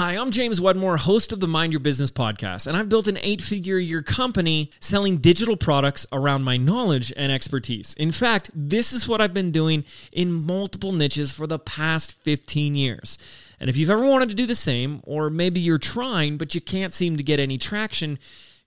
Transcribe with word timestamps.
Hi, 0.00 0.16
I'm 0.16 0.30
James 0.30 0.62
Wedmore, 0.62 0.96
host 0.96 1.30
of 1.30 1.40
the 1.40 1.46
Mind 1.46 1.74
Your 1.74 1.80
Business 1.80 2.10
podcast, 2.10 2.66
and 2.66 2.74
I've 2.74 2.88
built 2.88 3.06
an 3.06 3.18
eight 3.20 3.42
figure 3.42 3.76
year 3.76 4.00
company 4.00 4.70
selling 4.80 5.18
digital 5.18 5.58
products 5.58 6.06
around 6.10 6.42
my 6.42 6.56
knowledge 6.56 7.12
and 7.18 7.30
expertise. 7.30 7.92
In 7.98 8.10
fact, 8.10 8.50
this 8.54 8.94
is 8.94 9.06
what 9.06 9.20
I've 9.20 9.34
been 9.34 9.50
doing 9.50 9.84
in 10.10 10.32
multiple 10.32 10.92
niches 10.92 11.32
for 11.32 11.46
the 11.46 11.58
past 11.58 12.14
15 12.14 12.76
years. 12.76 13.18
And 13.60 13.68
if 13.68 13.76
you've 13.76 13.90
ever 13.90 14.06
wanted 14.06 14.30
to 14.30 14.34
do 14.34 14.46
the 14.46 14.54
same, 14.54 15.02
or 15.04 15.28
maybe 15.28 15.60
you're 15.60 15.76
trying 15.76 16.38
but 16.38 16.54
you 16.54 16.62
can't 16.62 16.94
seem 16.94 17.18
to 17.18 17.22
get 17.22 17.38
any 17.38 17.58
traction, 17.58 18.18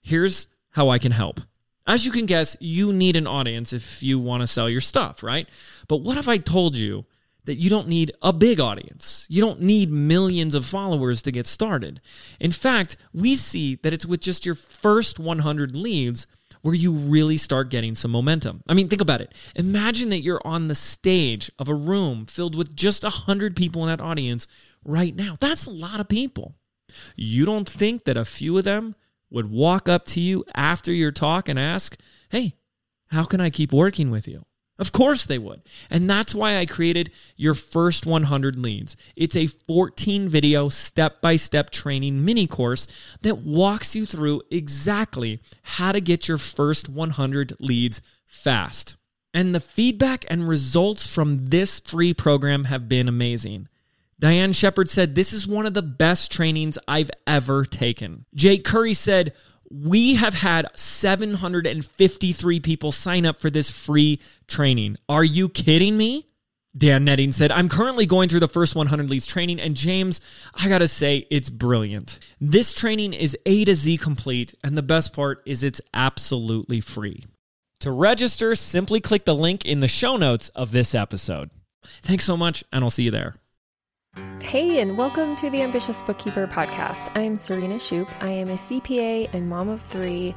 here's 0.04 0.45
how 0.70 0.89
I 0.89 1.00
can 1.00 1.13
help. 1.13 1.41
As 1.88 2.05
you 2.05 2.11
can 2.11 2.27
guess, 2.27 2.55
you 2.59 2.93
need 2.93 3.15
an 3.15 3.25
audience 3.25 3.73
if 3.73 4.04
you 4.04 4.20
want 4.20 4.41
to 4.41 4.47
sell 4.47 4.70
your 4.70 4.81
stuff, 4.81 5.23
right? 5.23 5.50
But 5.88 5.97
what 5.97 6.20
if 6.20 6.27
I 6.27 6.38
told 6.38 6.75
you? 6.77 7.05
That 7.45 7.55
you 7.55 7.69
don't 7.69 7.87
need 7.87 8.11
a 8.21 8.31
big 8.31 8.59
audience. 8.59 9.25
You 9.29 9.41
don't 9.41 9.61
need 9.61 9.91
millions 9.91 10.55
of 10.55 10.65
followers 10.65 11.21
to 11.23 11.31
get 11.31 11.45
started. 11.45 12.01
In 12.39 12.51
fact, 12.51 12.97
we 13.13 13.35
see 13.35 13.75
that 13.84 13.93
it's 13.93 14.05
with 14.05 14.21
just 14.21 14.45
your 14.45 14.55
first 14.55 15.20
100 15.20 15.75
leads 15.75 16.27
where 16.61 16.73
you 16.73 16.93
really 16.93 17.35
start 17.35 17.70
getting 17.70 17.93
some 17.93 18.11
momentum. 18.11 18.63
I 18.67 18.73
mean, 18.73 18.87
think 18.87 19.01
about 19.01 19.20
it. 19.20 19.34
Imagine 19.55 20.09
that 20.09 20.23
you're 20.23 20.41
on 20.45 20.70
the 20.70 20.75
stage 20.75 21.51
of 21.59 21.67
a 21.67 21.75
room 21.75 22.25
filled 22.25 22.55
with 22.55 22.75
just 22.75 23.03
100 23.03 23.55
people 23.55 23.84
in 23.84 23.89
that 23.89 24.03
audience 24.03 24.48
right 24.85 25.13
now. 25.13 25.35
That's 25.39 25.65
a 25.65 25.71
lot 25.71 25.99
of 25.99 26.07
people. 26.07 26.55
You 27.15 27.43
don't 27.43 27.70
think 27.70 28.05
that 28.05 28.17
a 28.17 28.25
few 28.25 28.57
of 28.57 28.63
them 28.63 28.95
would 29.29 29.51
walk 29.51 29.89
up 29.89 30.05
to 30.05 30.21
you 30.21 30.45
after 30.55 30.93
your 30.93 31.12
talk 31.12 31.49
and 31.49 31.59
ask, 31.59 31.98
Hey, 32.29 32.55
how 33.07 33.25
can 33.25 33.41
I 33.41 33.49
keep 33.49 33.73
working 33.73 34.09
with 34.09 34.27
you? 34.27 34.45
Of 34.80 34.91
course 34.91 35.26
they 35.26 35.38
would. 35.38 35.62
And 35.90 36.09
that's 36.09 36.34
why 36.34 36.58
I 36.58 36.66
created 36.66 37.12
your 37.36 37.54
first 37.54 38.05
100 38.05 38.55
leads. 38.58 38.98
It's 39.16 39.36
a 39.36 39.48
14 39.48 40.30
video 40.30 40.70
step 40.70 41.22
by 41.22 41.36
step 41.36 41.70
training 41.70 42.26
mini 42.26 42.48
course 42.48 42.88
that 43.22 43.40
walks 43.40 43.96
you 43.96 44.05
through 44.05 44.41
exactly 44.49 45.40
how 45.62 45.91
to 45.91 46.02
get 46.02 46.27
your 46.27 46.40
first 46.40 46.90
100 46.90 47.54
leads 47.60 48.02
fast. 48.26 48.98
And 49.34 49.54
the 49.54 49.60
feedback 49.60 50.26
and 50.27 50.48
results 50.48 51.12
from 51.12 51.46
this 51.46 51.80
free 51.80 52.13
program 52.13 52.65
have 52.65 52.90
been 52.90 53.08
amazing. 53.08 53.68
Diane 54.20 54.54
Shepard 54.54 54.90
said, 54.90 55.15
This 55.15 55.34
is 55.34 55.48
one 55.48 55.65
of 55.65 55.74
the 55.74 55.82
best 55.82 56.32
trainings 56.32 56.77
I've 56.87 57.12
ever 57.27 57.65
taken. 57.65 58.26
Jake 58.34 58.63
Curry 58.63 58.93
said, 58.93 59.34
we 59.74 60.16
have 60.16 60.35
had 60.35 60.68
753 60.76 62.60
people 62.60 62.91
sign 62.91 63.26
up 63.26 63.40
for 63.40 63.49
this 63.49 63.71
free 63.71 64.19
training. 64.47 64.97
Are 65.09 65.24
you 65.24 65.50
kidding 65.50 65.97
me? 65.97 66.28
Dan 66.75 67.06
Netting 67.06 67.31
said, 67.31 67.52
I'm 67.52 67.69
currently 67.69 68.06
going 68.06 68.30
through 68.30 68.40
the 68.40 68.47
first 68.47 68.75
100 68.75 69.09
leads 69.09 69.25
training, 69.28 69.59
and 69.59 69.75
James, 69.75 70.22
I 70.56 70.69
gotta 70.69 70.88
say, 70.88 71.28
it's 71.30 71.50
brilliant. 71.50 72.19
This 72.41 72.74
training 72.74 73.13
is 73.13 73.38
A 73.46 73.63
to 73.66 73.75
Z 73.75 73.97
complete, 73.97 74.56
and 74.63 74.75
the 74.75 74.81
best 74.81 75.13
part 75.13 75.44
is 75.46 75.63
it's 75.63 75.81
absolutely 75.94 76.81
free. 76.81 77.25
To 77.81 77.91
register, 77.91 78.56
simply 78.56 79.02
click 79.02 79.25
the 79.25 79.35
link 79.35 79.66
in 79.66 79.81
the 79.81 79.88
show 79.88 80.18
notes 80.18 80.50
of 80.50 80.72
this 80.72 80.96
episode. 80.96 81.52
Thanks 82.02 82.25
so 82.25 82.38
much, 82.38 82.63
and 82.72 82.84
I'll 82.84 82.90
see 82.90 83.03
you 83.03 83.12
there. 83.12 83.35
Hey, 84.44 84.81
and 84.81 84.97
welcome 84.97 85.36
to 85.38 85.50
the 85.50 85.63
Ambitious 85.63 86.03
Bookkeeper 86.03 86.46
podcast. 86.46 87.09
I'm 87.16 87.38
Serena 87.38 87.75
Shoup. 87.75 88.08
I 88.22 88.30
am 88.30 88.50
a 88.50 88.56
CPA 88.56 89.34
and 89.34 89.50
mom 89.50 89.68
of 89.68 89.81
three, 89.84 90.36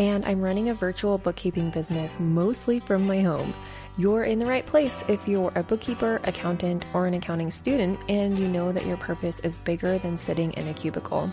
and 0.00 0.24
I'm 0.24 0.40
running 0.40 0.68
a 0.70 0.74
virtual 0.74 1.16
bookkeeping 1.16 1.70
business 1.70 2.18
mostly 2.18 2.80
from 2.80 3.06
my 3.06 3.20
home. 3.20 3.54
You're 3.96 4.24
in 4.24 4.40
the 4.40 4.46
right 4.46 4.66
place 4.66 5.04
if 5.06 5.28
you're 5.28 5.52
a 5.54 5.62
bookkeeper, 5.62 6.20
accountant, 6.24 6.86
or 6.92 7.06
an 7.06 7.14
accounting 7.14 7.52
student, 7.52 8.00
and 8.08 8.36
you 8.36 8.48
know 8.48 8.72
that 8.72 8.86
your 8.86 8.96
purpose 8.96 9.38
is 9.40 9.58
bigger 9.58 9.96
than 9.98 10.18
sitting 10.18 10.52
in 10.54 10.66
a 10.66 10.74
cubicle. 10.74 11.30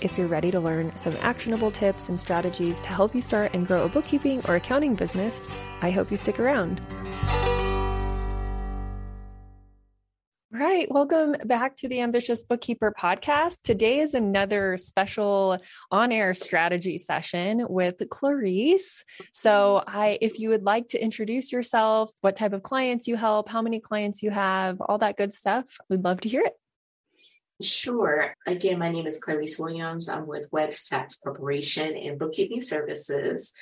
If 0.00 0.16
you're 0.16 0.28
ready 0.28 0.52
to 0.52 0.60
learn 0.60 0.94
some 0.94 1.16
actionable 1.20 1.72
tips 1.72 2.08
and 2.08 2.20
strategies 2.20 2.80
to 2.82 2.90
help 2.90 3.12
you 3.12 3.22
start 3.22 3.54
and 3.54 3.66
grow 3.66 3.84
a 3.84 3.88
bookkeeping 3.88 4.42
or 4.46 4.54
accounting 4.54 4.94
business, 4.94 5.48
I 5.82 5.90
hope 5.90 6.12
you 6.12 6.16
stick 6.16 6.38
around. 6.38 6.80
Right. 10.76 10.92
Welcome 10.92 11.36
back 11.46 11.74
to 11.76 11.88
the 11.88 12.02
Ambitious 12.02 12.44
Bookkeeper 12.44 12.92
podcast. 13.00 13.62
Today 13.62 14.00
is 14.00 14.12
another 14.12 14.76
special 14.76 15.56
on-air 15.90 16.34
strategy 16.34 16.98
session 16.98 17.64
with 17.66 18.02
Clarice. 18.10 19.02
So, 19.32 19.82
I 19.86 20.18
if 20.20 20.38
you 20.38 20.50
would 20.50 20.64
like 20.64 20.88
to 20.88 21.02
introduce 21.02 21.50
yourself, 21.50 22.12
what 22.20 22.36
type 22.36 22.52
of 22.52 22.62
clients 22.62 23.08
you 23.08 23.16
help, 23.16 23.48
how 23.48 23.62
many 23.62 23.80
clients 23.80 24.22
you 24.22 24.30
have, 24.30 24.78
all 24.82 24.98
that 24.98 25.16
good 25.16 25.32
stuff, 25.32 25.64
we'd 25.88 26.04
love 26.04 26.20
to 26.20 26.28
hear 26.28 26.42
it. 26.42 26.52
Sure. 27.62 28.34
Again, 28.46 28.78
my 28.78 28.90
name 28.90 29.06
is 29.06 29.18
Clarice 29.18 29.58
Williams. 29.58 30.10
I'm 30.10 30.26
with 30.26 30.46
Webb's 30.52 30.86
Tax 30.86 31.16
Preparation 31.16 31.96
and 31.96 32.18
Bookkeeping 32.18 32.60
Services 32.60 33.54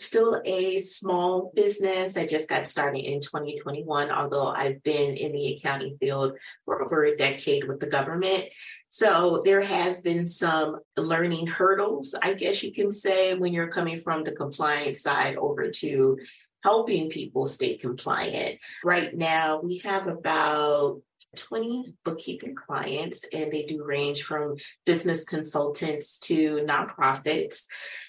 still 0.00 0.40
a 0.44 0.78
small 0.78 1.52
business. 1.54 2.16
I 2.16 2.26
just 2.26 2.48
got 2.48 2.66
started 2.66 3.00
in 3.00 3.20
2021, 3.20 4.10
although 4.10 4.48
I've 4.48 4.82
been 4.82 5.14
in 5.14 5.32
the 5.32 5.54
accounting 5.54 5.96
field 5.98 6.34
for 6.64 6.82
over 6.82 7.04
a 7.04 7.14
decade 7.14 7.68
with 7.68 7.80
the 7.80 7.86
government. 7.86 8.44
So 8.88 9.42
there 9.44 9.60
has 9.60 10.00
been 10.00 10.26
some 10.26 10.80
learning 10.96 11.46
hurdles, 11.46 12.14
I 12.20 12.34
guess 12.34 12.62
you 12.62 12.72
can 12.72 12.90
say, 12.90 13.34
when 13.34 13.52
you're 13.52 13.68
coming 13.68 13.98
from 13.98 14.24
the 14.24 14.32
compliance 14.32 15.00
side 15.00 15.36
over 15.36 15.70
to 15.70 16.18
helping 16.62 17.08
people 17.08 17.46
stay 17.46 17.76
compliant. 17.76 18.58
Right 18.84 19.16
now, 19.16 19.60
we 19.60 19.78
have 19.78 20.08
about 20.08 21.00
20 21.36 21.94
bookkeeping 22.04 22.54
clients, 22.54 23.24
and 23.32 23.52
they 23.52 23.64
do 23.64 23.84
range 23.84 24.22
from 24.22 24.56
business 24.84 25.24
consultants 25.24 26.18
to 26.18 26.66
nonprofits. 26.66 27.66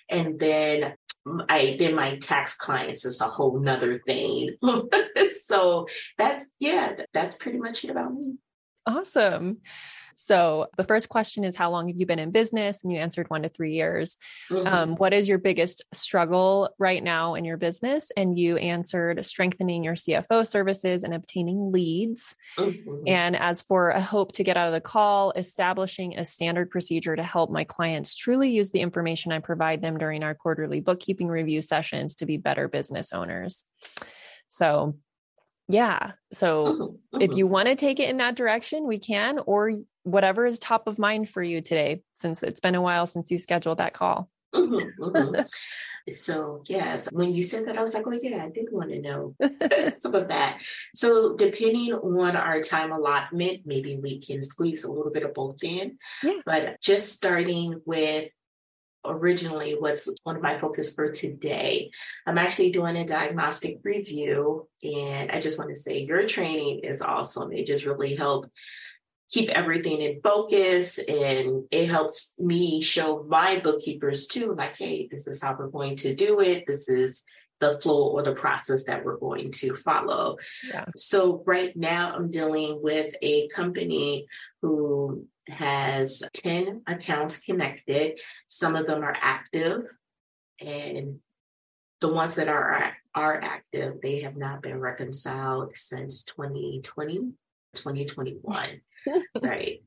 And 0.09 0.39
then 0.39 0.95
I 1.49 1.75
then 1.79 1.95
my 1.95 2.15
tax 2.17 2.55
clients 2.55 3.05
is 3.05 3.21
a 3.21 3.27
whole 3.27 3.59
nother 3.59 3.99
thing. 3.99 4.57
so 5.45 5.87
that's 6.17 6.45
yeah, 6.59 6.95
that's 7.13 7.35
pretty 7.35 7.59
much 7.59 7.83
it 7.83 7.89
about 7.89 8.13
me. 8.13 8.37
Awesome. 8.85 9.59
So 10.15 10.67
the 10.77 10.83
first 10.83 11.09
question 11.09 11.43
is 11.43 11.55
how 11.55 11.71
long 11.71 11.87
have 11.87 11.97
you 11.97 12.05
been 12.05 12.19
in 12.19 12.31
business? 12.31 12.83
And 12.83 12.91
you 12.91 12.99
answered 12.99 13.29
one 13.29 13.43
to 13.43 13.49
three 13.49 13.73
years. 13.73 14.17
Mm-hmm. 14.49 14.67
Um, 14.67 14.95
what 14.95 15.13
is 15.13 15.27
your 15.27 15.37
biggest 15.37 15.83
struggle 15.93 16.69
right 16.77 17.03
now 17.03 17.35
in 17.35 17.45
your 17.45 17.57
business? 17.57 18.11
And 18.15 18.37
you 18.37 18.57
answered 18.57 19.23
strengthening 19.25 19.83
your 19.83 19.95
CFO 19.95 20.45
services 20.45 21.03
and 21.03 21.13
obtaining 21.13 21.71
leads. 21.71 22.35
Mm-hmm. 22.57 23.03
And 23.07 23.35
as 23.35 23.61
for 23.61 23.89
a 23.89 24.01
hope 24.01 24.33
to 24.33 24.43
get 24.43 24.57
out 24.57 24.67
of 24.67 24.73
the 24.73 24.81
call, 24.81 25.31
establishing 25.31 26.17
a 26.17 26.25
standard 26.25 26.69
procedure 26.69 27.15
to 27.15 27.23
help 27.23 27.51
my 27.51 27.63
clients 27.63 28.15
truly 28.15 28.51
use 28.51 28.71
the 28.71 28.81
information 28.81 29.31
I 29.31 29.39
provide 29.39 29.81
them 29.81 29.97
during 29.97 30.23
our 30.23 30.35
quarterly 30.35 30.81
bookkeeping 30.81 31.27
review 31.27 31.61
sessions 31.61 32.15
to 32.15 32.25
be 32.25 32.37
better 32.37 32.67
business 32.67 33.13
owners. 33.13 33.65
So 34.47 34.95
yeah. 35.71 36.11
So 36.33 36.65
mm-hmm. 36.65 37.21
if 37.21 37.33
you 37.33 37.47
want 37.47 37.67
to 37.67 37.75
take 37.75 37.99
it 37.99 38.09
in 38.09 38.17
that 38.17 38.35
direction, 38.35 38.87
we 38.87 38.99
can, 38.99 39.39
or 39.39 39.71
whatever 40.03 40.45
is 40.45 40.59
top 40.59 40.87
of 40.87 40.99
mind 40.99 41.29
for 41.29 41.41
you 41.41 41.61
today, 41.61 42.01
since 42.13 42.43
it's 42.43 42.59
been 42.59 42.75
a 42.75 42.81
while 42.81 43.07
since 43.07 43.31
you 43.31 43.39
scheduled 43.39 43.79
that 43.79 43.93
call. 43.93 44.29
Mm-hmm, 44.53 45.03
mm-hmm. 45.03 45.41
so 46.13 46.63
yes, 46.67 47.09
when 47.11 47.33
you 47.33 47.43
said 47.43 47.67
that, 47.67 47.77
I 47.77 47.81
was 47.81 47.93
like, 47.93 48.03
"Oh 48.05 48.19
yeah, 48.21 48.43
I 48.43 48.49
did 48.49 48.67
want 48.71 48.89
to 48.91 49.01
know 49.01 49.35
some 49.93 50.15
of 50.15 50.29
that." 50.29 50.61
So 50.95 51.35
depending 51.35 51.93
on 51.93 52.35
our 52.35 52.61
time 52.61 52.91
allotment, 52.91 53.61
maybe 53.65 53.97
we 53.97 54.19
can 54.19 54.41
squeeze 54.41 54.83
a 54.83 54.91
little 54.91 55.11
bit 55.11 55.23
of 55.23 55.33
both 55.33 55.63
in. 55.63 55.97
Yeah. 56.23 56.39
But 56.45 56.81
just 56.81 57.13
starting 57.13 57.81
with 57.85 58.29
originally 59.03 59.75
what's 59.77 60.13
one 60.23 60.35
of 60.35 60.41
my 60.41 60.57
focus 60.57 60.93
for 60.93 61.11
today. 61.11 61.91
I'm 62.25 62.37
actually 62.37 62.71
doing 62.71 62.95
a 62.97 63.05
diagnostic 63.05 63.79
review 63.83 64.67
and 64.83 65.31
I 65.31 65.39
just 65.39 65.57
want 65.57 65.71
to 65.71 65.75
say 65.75 66.03
your 66.03 66.27
training 66.27 66.79
is 66.83 67.01
awesome. 67.01 67.51
It 67.51 67.65
just 67.65 67.85
really 67.85 68.15
helped 68.15 68.49
keep 69.31 69.49
everything 69.49 70.01
in 70.01 70.19
focus 70.21 70.97
and 70.97 71.63
it 71.71 71.89
helps 71.89 72.33
me 72.37 72.81
show 72.81 73.25
my 73.27 73.59
bookkeepers 73.59 74.27
too 74.27 74.55
like 74.57 74.77
hey 74.77 75.07
this 75.09 75.27
is 75.27 75.41
how 75.41 75.55
we're 75.57 75.67
going 75.67 75.95
to 75.95 76.13
do 76.13 76.39
it 76.39 76.65
this 76.67 76.89
is 76.89 77.23
the 77.59 77.79
flow 77.79 78.07
or 78.07 78.23
the 78.23 78.33
process 78.33 78.85
that 78.85 79.05
we're 79.05 79.17
going 79.17 79.51
to 79.51 79.75
follow 79.75 80.35
yeah. 80.67 80.85
so 80.95 81.43
right 81.45 81.75
now 81.77 82.13
i'm 82.15 82.29
dealing 82.31 82.79
with 82.81 83.13
a 83.21 83.47
company 83.49 84.25
who 84.61 85.27
has 85.51 86.23
10 86.33 86.83
accounts 86.87 87.39
connected. 87.39 88.19
Some 88.47 88.75
of 88.75 88.87
them 88.87 89.03
are 89.03 89.15
active, 89.19 89.83
and 90.59 91.19
the 91.99 92.11
ones 92.11 92.35
that 92.35 92.47
are 92.47 92.93
are 93.13 93.41
active, 93.41 93.95
they 94.01 94.21
have 94.21 94.37
not 94.37 94.61
been 94.61 94.79
reconciled 94.79 95.75
since 95.75 96.23
2020, 96.23 97.33
2021. 97.75 98.81
Right. 99.41 99.81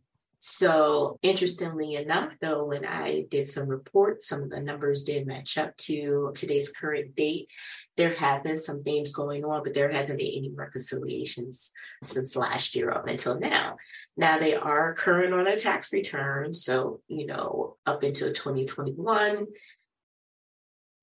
So, 0.46 1.18
interestingly 1.22 1.94
enough, 1.94 2.34
though, 2.38 2.66
when 2.66 2.84
I 2.84 3.24
did 3.30 3.46
some 3.46 3.66
reports, 3.66 4.28
some 4.28 4.42
of 4.42 4.50
the 4.50 4.60
numbers 4.60 5.02
did 5.02 5.26
match 5.26 5.56
up 5.56 5.74
to 5.78 6.32
today's 6.34 6.70
current 6.70 7.16
date. 7.16 7.48
There 7.96 8.12
have 8.12 8.44
been 8.44 8.58
some 8.58 8.82
things 8.82 9.10
going 9.10 9.42
on, 9.46 9.62
but 9.64 9.72
there 9.72 9.90
hasn't 9.90 10.18
been 10.18 10.32
any 10.36 10.50
reconciliations 10.54 11.72
since 12.02 12.36
last 12.36 12.76
year 12.76 12.90
up 12.90 13.06
until 13.06 13.38
now. 13.38 13.76
Now, 14.18 14.38
they 14.38 14.54
are 14.54 14.92
current 14.92 15.32
on 15.32 15.46
a 15.46 15.56
tax 15.56 15.90
return. 15.94 16.52
So, 16.52 17.00
you 17.08 17.24
know, 17.24 17.78
up 17.86 18.02
until 18.02 18.30
2021, 18.30 19.46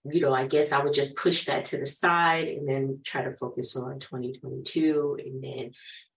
you 0.05 0.21
know, 0.21 0.35
I 0.35 0.45
guess 0.45 0.71
I 0.71 0.83
would 0.83 0.93
just 0.93 1.15
push 1.15 1.45
that 1.45 1.65
to 1.65 1.79
the 1.79 1.87
side 1.87 2.47
and 2.47 2.69
then 2.69 2.99
try 3.03 3.23
to 3.23 3.35
focus 3.35 3.75
on 3.75 3.99
2022 3.99 5.17
and 5.25 5.43
then 5.43 5.71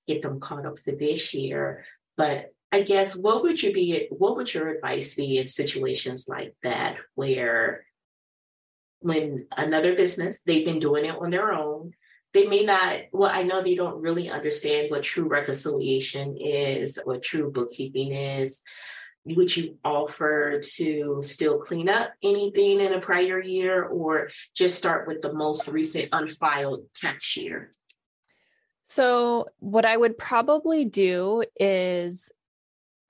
get 0.07 0.23
them 0.23 0.41
caught 0.41 0.67
up 0.67 0.79
for 0.79 0.93
this 0.93 1.35
year. 1.35 1.85
But 2.17 2.53
I 2.73 2.83
guess 2.83 3.15
what 3.15 3.43
would 3.43 3.63
you 3.63 3.73
be 3.73 4.09
what 4.11 4.37
would 4.37 4.53
your 4.53 4.69
advice 4.69 5.15
be 5.15 5.39
in 5.39 5.47
situations 5.47 6.27
like 6.29 6.55
that 6.65 6.97
where 7.15 7.87
when 8.99 9.47
another 9.57 9.95
business 9.95 10.41
they've 10.41 10.65
been 10.65 10.81
doing 10.81 11.05
it 11.05 11.15
on 11.15 11.31
their 11.31 11.53
own 11.53 11.93
they 12.33 12.47
may 12.47 12.65
not 12.65 13.03
well 13.13 13.31
i 13.33 13.45
know 13.45 13.63
they 13.63 13.77
don't 13.77 14.01
really 14.01 14.29
understand 14.29 14.91
what 14.91 15.05
true 15.05 15.29
reconciliation 15.29 16.37
is 16.37 16.99
what 17.05 17.23
true 17.23 17.49
bookkeeping 17.53 18.13
is 18.13 18.61
would 19.25 19.57
you 19.57 19.79
offer 19.85 20.61
to 20.61 21.19
still 21.23 21.59
clean 21.59 21.89
up 21.89 22.13
anything 22.23 22.81
in 22.81 22.93
a 22.93 23.01
prior 23.01 23.41
year 23.41 23.85
or 23.85 24.31
just 24.55 24.77
start 24.77 25.07
with 25.07 25.23
the 25.23 25.33
most 25.33 25.67
recent 25.67 26.11
unfiled 26.13 26.85
tax 26.95 27.37
year? 27.37 27.71
So, 28.85 29.49
what 29.59 29.85
I 29.85 29.97
would 29.97 30.19
probably 30.19 30.85
do 30.85 31.43
is 31.59 32.31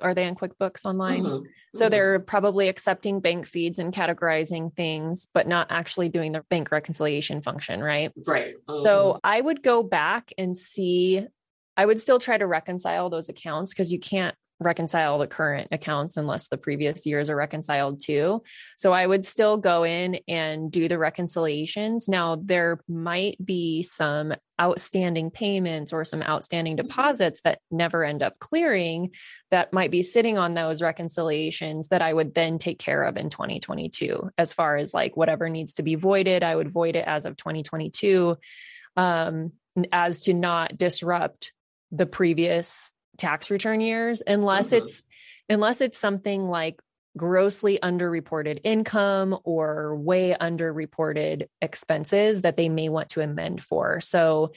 are 0.00 0.14
they 0.14 0.26
in 0.26 0.34
QuickBooks 0.34 0.84
Online? 0.84 1.24
Mm-hmm. 1.24 1.46
So, 1.74 1.84
mm-hmm. 1.84 1.90
they're 1.90 2.20
probably 2.20 2.68
accepting 2.68 3.20
bank 3.20 3.46
feeds 3.46 3.78
and 3.78 3.92
categorizing 3.92 4.74
things, 4.74 5.28
but 5.34 5.48
not 5.48 5.68
actually 5.70 6.08
doing 6.08 6.32
the 6.32 6.42
bank 6.48 6.70
reconciliation 6.70 7.42
function, 7.42 7.82
right? 7.82 8.12
Right. 8.26 8.54
Mm-hmm. 8.68 8.84
So, 8.84 9.20
I 9.24 9.40
would 9.40 9.62
go 9.62 9.82
back 9.82 10.32
and 10.38 10.56
see 10.56 11.26
I 11.76 11.86
would 11.86 11.98
still 11.98 12.18
try 12.18 12.38
to 12.38 12.46
reconcile 12.46 13.10
those 13.10 13.28
accounts 13.28 13.72
because 13.72 13.92
you 13.92 13.98
can't 13.98 14.36
reconcile 14.64 15.18
the 15.18 15.26
current 15.26 15.68
accounts 15.70 16.16
unless 16.16 16.48
the 16.48 16.56
previous 16.56 17.06
years 17.06 17.30
are 17.30 17.36
reconciled 17.36 18.00
too. 18.02 18.42
So 18.76 18.92
I 18.92 19.06
would 19.06 19.26
still 19.26 19.56
go 19.58 19.84
in 19.84 20.18
and 20.26 20.72
do 20.72 20.88
the 20.88 20.98
reconciliations. 20.98 22.08
Now, 22.08 22.36
there 22.42 22.80
might 22.88 23.36
be 23.44 23.82
some 23.82 24.34
outstanding 24.60 25.30
payments 25.30 25.92
or 25.92 26.04
some 26.04 26.22
outstanding 26.22 26.76
mm-hmm. 26.76 26.86
deposits 26.86 27.40
that 27.42 27.58
never 27.70 28.04
end 28.04 28.22
up 28.22 28.38
clearing 28.38 29.10
that 29.50 29.72
might 29.72 29.90
be 29.90 30.02
sitting 30.02 30.38
on 30.38 30.54
those 30.54 30.80
reconciliations 30.80 31.88
that 31.88 32.02
I 32.02 32.12
would 32.12 32.34
then 32.34 32.58
take 32.58 32.78
care 32.78 33.02
of 33.02 33.16
in 33.16 33.30
2022. 33.30 34.30
As 34.38 34.54
far 34.54 34.76
as 34.76 34.94
like 34.94 35.16
whatever 35.16 35.48
needs 35.48 35.74
to 35.74 35.82
be 35.82 35.96
voided, 35.96 36.42
I 36.42 36.56
would 36.56 36.72
void 36.72 36.96
it 36.96 37.04
as 37.06 37.26
of 37.26 37.36
2022 37.36 38.36
um, 38.96 39.52
as 39.92 40.22
to 40.22 40.34
not 40.34 40.78
disrupt 40.78 41.52
the 41.90 42.06
previous 42.06 42.92
tax 43.16 43.50
return 43.50 43.80
years 43.80 44.22
unless 44.26 44.68
mm-hmm. 44.68 44.82
it's 44.82 45.02
unless 45.48 45.80
it's 45.80 45.98
something 45.98 46.48
like 46.48 46.80
grossly 47.16 47.78
underreported 47.82 48.60
income 48.64 49.38
or 49.44 49.96
way 49.96 50.36
underreported 50.38 51.46
expenses 51.60 52.40
that 52.40 52.56
they 52.56 52.68
may 52.68 52.88
want 52.88 53.10
to 53.10 53.20
amend 53.20 53.62
for. 53.62 54.00
So 54.00 54.52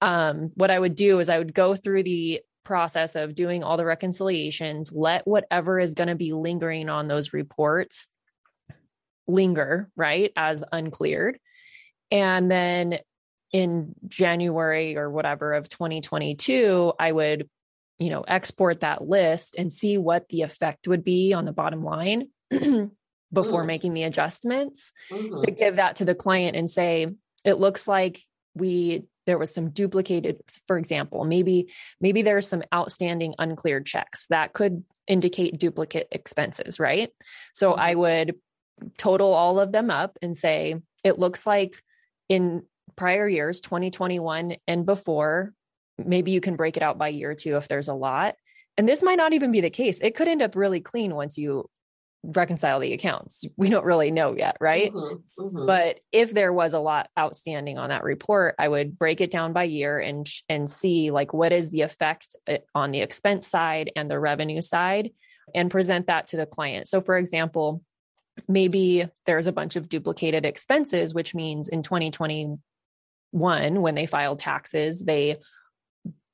um, 0.00 0.50
what 0.54 0.70
I 0.70 0.78
would 0.78 0.94
do 0.94 1.20
is 1.20 1.28
I 1.28 1.38
would 1.38 1.54
go 1.54 1.74
through 1.74 2.02
the 2.02 2.40
process 2.64 3.14
of 3.14 3.34
doing 3.34 3.62
all 3.62 3.76
the 3.76 3.86
reconciliations, 3.86 4.90
let 4.92 5.26
whatever 5.26 5.78
is 5.78 5.94
going 5.94 6.08
to 6.08 6.16
be 6.16 6.32
lingering 6.32 6.88
on 6.88 7.06
those 7.06 7.32
reports 7.32 8.08
linger, 9.28 9.88
right, 9.96 10.32
as 10.36 10.64
uncleared. 10.72 11.38
And 12.10 12.50
then 12.50 12.98
in 13.52 13.94
January 14.06 14.96
or 14.96 15.10
whatever 15.10 15.54
of 15.54 15.68
2022, 15.68 16.92
I 16.98 17.12
would 17.12 17.48
you 17.98 18.10
know, 18.10 18.22
export 18.22 18.80
that 18.80 19.06
list 19.06 19.56
and 19.56 19.72
see 19.72 19.98
what 19.98 20.28
the 20.28 20.42
effect 20.42 20.86
would 20.88 21.04
be 21.04 21.32
on 21.32 21.44
the 21.44 21.52
bottom 21.52 21.80
line 21.80 22.28
before 22.50 23.62
mm. 23.62 23.66
making 23.66 23.94
the 23.94 24.02
adjustments 24.02 24.92
mm-hmm. 25.10 25.42
to 25.42 25.50
give 25.50 25.76
that 25.76 25.96
to 25.96 26.04
the 26.04 26.14
client 26.14 26.56
and 26.56 26.70
say, 26.70 27.08
it 27.44 27.54
looks 27.54 27.88
like 27.88 28.20
we 28.54 29.04
there 29.26 29.38
was 29.38 29.52
some 29.52 29.70
duplicated 29.70 30.40
for 30.66 30.78
example 30.78 31.24
maybe 31.24 31.70
maybe 32.00 32.22
there's 32.22 32.48
some 32.48 32.62
outstanding 32.72 33.34
uncleared 33.38 33.84
checks 33.84 34.26
that 34.28 34.52
could 34.52 34.82
indicate 35.06 35.58
duplicate 35.58 36.08
expenses 36.10 36.80
right 36.80 37.10
so 37.52 37.72
mm-hmm. 37.72 37.80
i 37.80 37.94
would 37.94 38.36
total 38.96 39.32
all 39.32 39.58
of 39.60 39.72
them 39.72 39.90
up 39.90 40.18
and 40.22 40.36
say 40.36 40.76
it 41.04 41.18
looks 41.18 41.46
like 41.46 41.82
in 42.28 42.62
prior 42.94 43.28
years 43.28 43.60
2021 43.60 44.56
and 44.66 44.86
before 44.86 45.52
maybe 45.98 46.30
you 46.30 46.40
can 46.40 46.56
break 46.56 46.76
it 46.76 46.82
out 46.82 46.98
by 46.98 47.08
year 47.08 47.34
two 47.34 47.56
if 47.56 47.68
there's 47.68 47.88
a 47.88 47.94
lot. 47.94 48.36
And 48.76 48.88
this 48.88 49.02
might 49.02 49.16
not 49.16 49.32
even 49.32 49.52
be 49.52 49.60
the 49.60 49.70
case. 49.70 50.00
It 50.00 50.14
could 50.14 50.28
end 50.28 50.42
up 50.42 50.54
really 50.54 50.80
clean 50.80 51.14
once 51.14 51.38
you 51.38 51.70
reconcile 52.22 52.80
the 52.80 52.92
accounts. 52.92 53.44
We 53.56 53.70
don't 53.70 53.84
really 53.84 54.10
know 54.10 54.36
yet, 54.36 54.56
right? 54.60 54.92
Mm-hmm, 54.92 55.42
mm-hmm. 55.42 55.66
But 55.66 56.00
if 56.12 56.32
there 56.32 56.52
was 56.52 56.74
a 56.74 56.78
lot 56.78 57.08
outstanding 57.18 57.78
on 57.78 57.88
that 57.88 58.04
report, 58.04 58.54
I 58.58 58.68
would 58.68 58.98
break 58.98 59.20
it 59.20 59.30
down 59.30 59.52
by 59.52 59.64
year 59.64 59.98
and 59.98 60.28
and 60.48 60.70
see 60.70 61.10
like 61.10 61.32
what 61.32 61.52
is 61.52 61.70
the 61.70 61.82
effect 61.82 62.36
eh, 62.46 62.58
on 62.74 62.90
the 62.90 63.00
expense 63.00 63.46
side 63.46 63.92
and 63.96 64.10
the 64.10 64.20
revenue 64.20 64.60
side 64.60 65.10
and 65.54 65.70
present 65.70 66.08
that 66.08 66.28
to 66.28 66.36
the 66.36 66.46
client. 66.46 66.86
So 66.88 67.00
for 67.00 67.16
example, 67.16 67.82
maybe 68.46 69.08
there's 69.24 69.46
a 69.46 69.52
bunch 69.52 69.76
of 69.76 69.88
duplicated 69.88 70.44
expenses 70.44 71.14
which 71.14 71.34
means 71.34 71.70
in 71.70 71.82
2021 71.82 72.60
when 73.32 73.94
they 73.94 74.06
filed 74.06 74.38
taxes, 74.38 75.04
they 75.04 75.38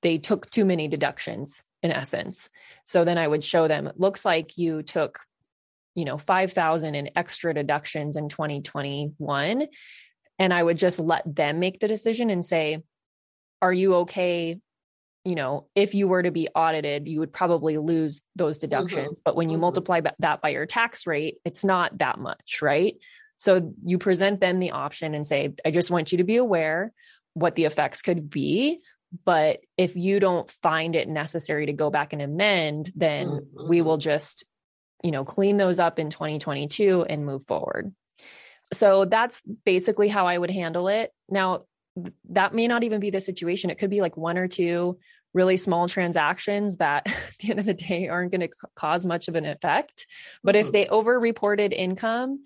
they 0.03 0.19
took 0.19 0.51
too 0.51 0.65
many 0.65 0.89
deductions 0.89 1.65
in 1.83 1.91
essence. 1.91 2.51
So 2.85 3.05
then 3.05 3.19
I 3.19 3.27
would 3.27 3.45
show 3.45 3.69
them, 3.69 3.87
it 3.87 3.99
looks 3.99 4.25
like 4.25 4.59
you 4.59 4.83
took, 4.83 5.21
you 5.95 6.05
know, 6.05 6.19
5,000 6.19 6.95
in 6.95 7.11
extra 7.17 7.55
deductions 7.55 8.17
in 8.17 8.29
2021. 8.29 9.67
And 10.39 10.55
I 10.55 10.63
would 10.63 10.79
just 10.79 10.99
let 10.99 11.23
them 11.27 11.61
make 11.61 11.81
the 11.81 11.89
decision 11.89 12.31
and 12.31 12.45
say, 12.45 12.83
are 13.61 13.73
you 13.73 13.95
okay? 13.97 14.59
You 15.25 15.35
know, 15.37 15.69
if 15.77 15.95
you 15.95 16.09
were 16.09 16.23
to 16.23 16.33
be 16.33 16.49
audited, 16.49 17.07
you 17.07 17.21
would 17.21 17.33
probably 17.33 17.79
lose 17.79 18.23
those 18.35 18.57
mm-hmm. 18.57 18.69
deductions. 18.69 19.19
Mm-hmm. 19.19 19.23
But 19.25 19.37
when 19.37 19.51
you 19.51 19.55
mm-hmm. 19.55 19.63
multiply 19.63 20.01
that 20.19 20.43
by 20.43 20.49
your 20.49 20.67
tax 20.67 21.07
rate, 21.07 21.39
it's 21.45 21.65
not 21.65 21.99
that 21.99 22.19
much, 22.19 22.61
right? 22.61 22.97
So 23.37 23.73
you 23.85 23.99
present 23.99 24.41
them 24.41 24.59
the 24.59 24.73
option 24.73 25.15
and 25.15 25.27
say, 25.27 25.53
I 25.65 25.71
just 25.71 25.91
want 25.91 26.13
you 26.13 26.19
to 26.19 26.25
be 26.25 26.37
aware 26.37 26.93
what 27.35 27.55
the 27.55 27.65
effects 27.65 28.03
could 28.03 28.31
be 28.31 28.81
but 29.25 29.61
if 29.77 29.97
you 29.97 30.21
don't 30.21 30.51
find 30.63 30.97
it 30.97 31.09
necessary 31.09 31.67
to 31.67 31.73
go 31.73 31.91
back 31.91 32.13
and 32.13 32.23
amend, 32.23 32.93
then 32.95 33.29
mm-hmm. 33.29 33.69
we 33.69 33.83
will 33.83 33.99
just, 33.99 34.45
you 35.03 35.11
know, 35.11 35.25
clean 35.25 35.57
those 35.57 35.79
up 35.79 35.99
in 35.99 36.11
2022 36.11 37.05
and 37.09 37.27
move 37.27 37.45
forward. 37.45 37.95
So 38.73 39.05
that's 39.05 39.43
basically 39.65 40.09
how 40.09 40.27
I 40.27 40.39
would 40.39 40.51
handle 40.51 40.89
it. 40.89 41.13
Now, 41.29 41.65
that 42.31 42.55
may 42.55 42.69
not 42.69 42.85
even 42.85 43.01
be 43.01 43.11
the 43.11 43.21
situation. 43.21 43.69
It 43.69 43.79
could 43.79 43.91
be 43.91 44.01
like 44.01 44.17
one 44.17 44.39
or 44.39 44.49
two 44.49 44.99
really 45.35 45.57
small 45.59 45.89
transactions 45.89 46.77
that 46.77 47.07
at 47.07 47.39
the 47.41 47.51
end 47.51 47.61
of 47.61 47.67
the 47.67 47.75
day 47.75 48.09
aren't 48.09 48.33
going 48.33 48.41
to 48.41 48.51
cause 48.75 49.05
much 49.05 49.29
of 49.29 49.35
an 49.35 49.45
effect. 49.45 50.07
But 50.43 50.55
mm-hmm. 50.55 50.67
if 50.67 50.73
they 50.73 50.87
over 50.87 51.19
reported 51.19 51.73
income, 51.73 52.45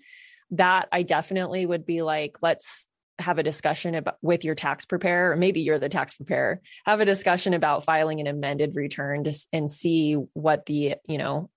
that 0.51 0.87
I 0.91 1.03
definitely 1.03 1.65
would 1.65 1.85
be 1.85 2.01
like, 2.01 2.37
let's 2.41 2.87
have 3.19 3.39
a 3.39 3.43
discussion 3.43 3.95
about 3.95 4.17
with 4.21 4.43
your 4.43 4.55
tax 4.55 4.85
preparer, 4.85 5.31
or 5.31 5.35
maybe 5.35 5.61
you're 5.61 5.79
the 5.79 5.89
tax 5.89 6.13
preparer, 6.13 6.61
have 6.85 6.99
a 6.99 7.05
discussion 7.05 7.53
about 7.53 7.83
filing 7.83 8.19
an 8.19 8.27
amended 8.27 8.75
return 8.75 9.23
to, 9.23 9.33
and 9.51 9.69
see 9.69 10.13
what 10.33 10.65
the, 10.65 10.95
you 11.05 11.17
know, 11.17 11.49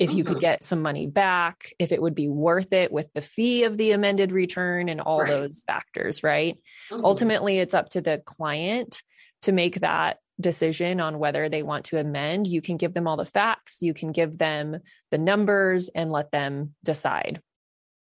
if 0.00 0.14
you 0.14 0.24
could 0.24 0.38
mm-hmm. 0.38 0.40
get 0.40 0.64
some 0.64 0.80
money 0.80 1.06
back, 1.06 1.74
if 1.78 1.92
it 1.92 2.00
would 2.00 2.14
be 2.14 2.28
worth 2.28 2.72
it 2.72 2.90
with 2.90 3.12
the 3.12 3.20
fee 3.20 3.64
of 3.64 3.76
the 3.76 3.92
amended 3.92 4.32
return 4.32 4.88
and 4.88 5.00
all 5.00 5.20
right. 5.20 5.28
those 5.28 5.62
factors, 5.66 6.22
right? 6.22 6.56
Mm-hmm. 6.90 7.04
Ultimately, 7.04 7.58
it's 7.58 7.74
up 7.74 7.90
to 7.90 8.00
the 8.00 8.22
client 8.24 9.02
to 9.42 9.52
make 9.52 9.80
that 9.80 10.16
decision 10.40 11.00
on 11.00 11.18
whether 11.18 11.50
they 11.50 11.62
want 11.62 11.84
to 11.86 12.00
amend. 12.00 12.46
You 12.46 12.62
can 12.62 12.78
give 12.78 12.94
them 12.94 13.06
all 13.06 13.18
the 13.18 13.26
facts, 13.26 13.82
you 13.82 13.92
can 13.92 14.10
give 14.10 14.38
them 14.38 14.78
the 15.10 15.18
numbers 15.18 15.90
and 15.90 16.10
let 16.10 16.30
them 16.30 16.74
decide. 16.82 17.42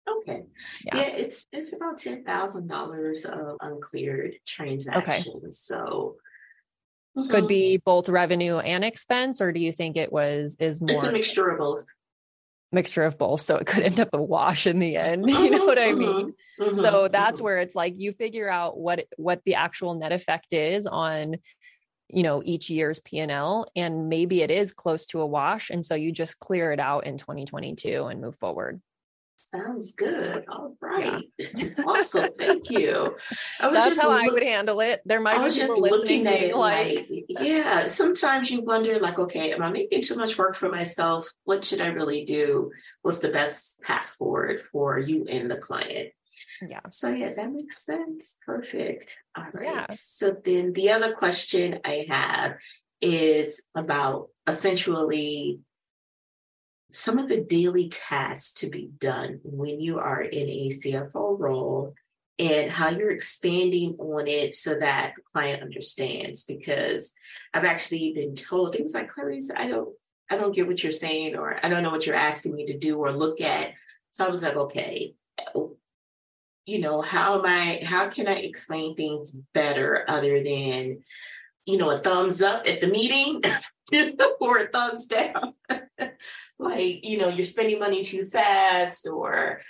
Okay. 0.09 0.45
Yeah, 0.85 0.97
yeah 0.97 1.09
it's 1.09 1.47
it's 1.53 1.75
about 1.75 1.99
ten 1.99 2.25
thousand 2.25 2.69
dollars 2.69 3.25
of 3.25 3.57
uncleared 3.61 4.37
transactions. 4.47 5.37
Okay. 5.37 5.51
So 5.51 6.17
mm-hmm. 7.17 7.31
could 7.31 7.49
be 7.49 7.79
both 7.79 8.09
revenue 8.09 8.59
and 8.59 8.85
expense, 8.85 9.41
or 9.41 9.53
do 9.53 9.61
you 9.61 9.73
think 9.73 9.97
it 9.97 10.13
was 10.13 10.57
is 10.61 10.81
more 10.81 10.91
it's 10.91 11.03
a 11.03 11.13
mixture 11.13 11.49
of 11.49 11.59
both? 11.59 11.85
Mixture 12.71 13.05
of 13.05 13.17
both. 13.17 13.41
So 13.41 13.57
it 13.57 13.67
could 13.67 13.83
end 13.83 14.01
up 14.01 14.11
a 14.13 14.23
wash 14.23 14.67
in 14.67 14.79
the 14.79 14.97
end. 14.97 15.25
You 15.31 15.51
know 15.51 15.65
what 15.65 15.79
I 15.79 15.93
mm-hmm. 15.93 15.99
mean? 15.99 16.35
Mm-hmm. 16.61 16.81
So 16.81 17.09
that's 17.09 17.39
mm-hmm. 17.39 17.45
where 17.45 17.59
it's 17.59 17.75
like 17.75 17.95
you 17.97 18.13
figure 18.13 18.51
out 18.51 18.79
what 18.79 19.07
what 19.17 19.43
the 19.45 19.55
actual 19.55 19.95
net 19.95 20.13
effect 20.13 20.53
is 20.53 20.87
on 20.87 21.37
you 22.11 22.23
know 22.23 22.43
each 22.45 22.69
year's 22.69 23.01
p&l 23.01 23.67
and 23.75 24.11
maybe 24.11 24.43
it 24.43 24.51
is 24.51 24.75
close 24.75 25.07
to 25.07 25.21
a 25.21 25.27
wash 25.27 25.71
and 25.71 25.85
so 25.85 25.95
you 25.95 26.13
just 26.13 26.39
clear 26.39 26.71
it 26.71 26.79
out 26.79 27.07
in 27.07 27.17
2022 27.17 28.05
and 28.05 28.21
move 28.21 28.37
forward 28.37 28.83
Sounds 29.55 29.95
good. 29.95 30.45
All 30.49 30.77
right. 30.81 31.23
Yeah. 31.39 31.69
awesome. 31.87 32.33
Thank 32.37 32.71
you. 32.71 33.17
I 33.61 33.69
was 33.69 33.77
That's 33.77 33.87
just 33.87 34.03
how 34.03 34.09
look, 34.09 34.25
I 34.25 34.33
would 34.33 34.43
handle 34.43 34.81
it. 34.81 35.01
There 35.05 35.21
might 35.21 35.37
I 35.37 35.43
was 35.43 35.55
be 35.55 35.61
just 35.61 35.79
looking 35.79 36.27
at 36.27 36.41
it 36.41 36.57
like, 36.57 37.07
like, 37.09 37.25
yeah, 37.29 37.87
sometimes 37.87 38.51
you 38.51 38.63
wonder, 38.63 38.99
like, 38.99 39.19
okay, 39.19 39.53
am 39.53 39.63
I 39.63 39.71
making 39.71 40.03
too 40.03 40.17
much 40.17 40.37
work 40.37 40.57
for 40.57 40.69
myself? 40.69 41.29
What 41.45 41.65
should 41.65 41.81
I 41.81 41.89
really 41.89 42.25
do? 42.25 42.73
What's 43.03 43.19
the 43.19 43.29
best 43.29 43.81
path 43.81 44.17
forward 44.19 44.61
for 44.73 44.99
you 44.99 45.27
and 45.29 45.51
the 45.51 45.59
client? 45.59 46.11
Yeah. 46.61 46.81
So 46.89 47.11
yeah, 47.11 47.35
that 47.35 47.53
makes 47.53 47.85
sense. 47.85 48.37
Perfect. 48.45 49.19
All 49.37 49.47
right. 49.53 49.65
Yeah. 49.65 49.87
So 49.91 50.37
then 50.45 50.73
the 50.73 50.91
other 50.91 51.13
question 51.13 51.79
I 51.85 52.07
have 52.09 52.57
is 53.01 53.63
about 53.77 54.31
essentially 54.47 55.61
some 56.95 57.19
of 57.19 57.29
the 57.29 57.41
daily 57.41 57.89
tasks 57.89 58.53
to 58.61 58.69
be 58.69 58.89
done 59.01 59.41
when 59.43 59.81
you 59.81 59.99
are 59.99 60.23
in 60.23 60.49
a 60.49 60.69
CFO 60.69 61.39
role 61.39 61.95
and 62.39 62.71
how 62.71 62.89
you're 62.89 63.11
expanding 63.11 63.97
on 63.99 64.27
it 64.29 64.55
so 64.55 64.77
that 64.79 65.15
the 65.17 65.23
client 65.33 65.63
understands 65.63 66.45
because 66.45 67.13
I've 67.53 67.65
actually 67.65 68.13
been 68.15 68.37
told 68.37 68.75
things 68.75 68.95
like 68.95 69.11
Clarice, 69.11 69.51
I 69.55 69.67
don't 69.67 69.95
I 70.31 70.37
don't 70.37 70.55
get 70.55 70.67
what 70.67 70.83
you're 70.83 70.93
saying 70.93 71.37
or 71.37 71.59
I 71.65 71.69
don't 71.69 71.83
know 71.83 71.91
what 71.91 72.07
you're 72.07 72.17
asking 72.17 72.55
me 72.55 72.67
to 72.67 72.79
do 72.79 72.97
or 72.97 73.13
look 73.13 73.41
at. 73.41 73.73
So 74.11 74.25
I 74.25 74.31
was 74.31 74.43
like, 74.43 74.57
okay, 74.57 75.15
you 76.67 76.79
know, 76.79 77.03
how 77.03 77.39
am 77.39 77.45
I 77.45 77.81
how 77.85 78.09
can 78.09 78.29
I 78.29 78.37
explain 78.37 78.95
things 78.95 79.33
better 79.53 80.05
other 80.09 80.43
than, 80.43 81.05
you 81.67 81.77
know, 81.77 81.91
a 81.91 81.99
thumbs 81.99 82.41
up 82.41 82.69
at 82.69 82.81
the 82.81 82.87
meeting 82.87 83.43
or 84.41 84.69
thumbs 84.69 85.07
down? 85.07 85.55
like, 86.59 87.05
you 87.05 87.19
know, 87.19 87.29
you're 87.29 87.45
spending 87.45 87.79
money 87.79 88.05
too 88.05 88.26
fast, 88.26 89.07
or 89.07 89.61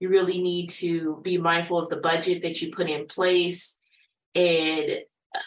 you 0.00 0.08
really 0.08 0.40
need 0.40 0.70
to 0.70 1.20
be 1.22 1.38
mindful 1.38 1.78
of 1.78 1.88
the 1.88 1.96
budget 1.96 2.42
that 2.42 2.60
you 2.60 2.72
put 2.72 2.90
in 2.90 3.06
place. 3.06 3.78
And 4.34 4.98
uh, 5.34 5.40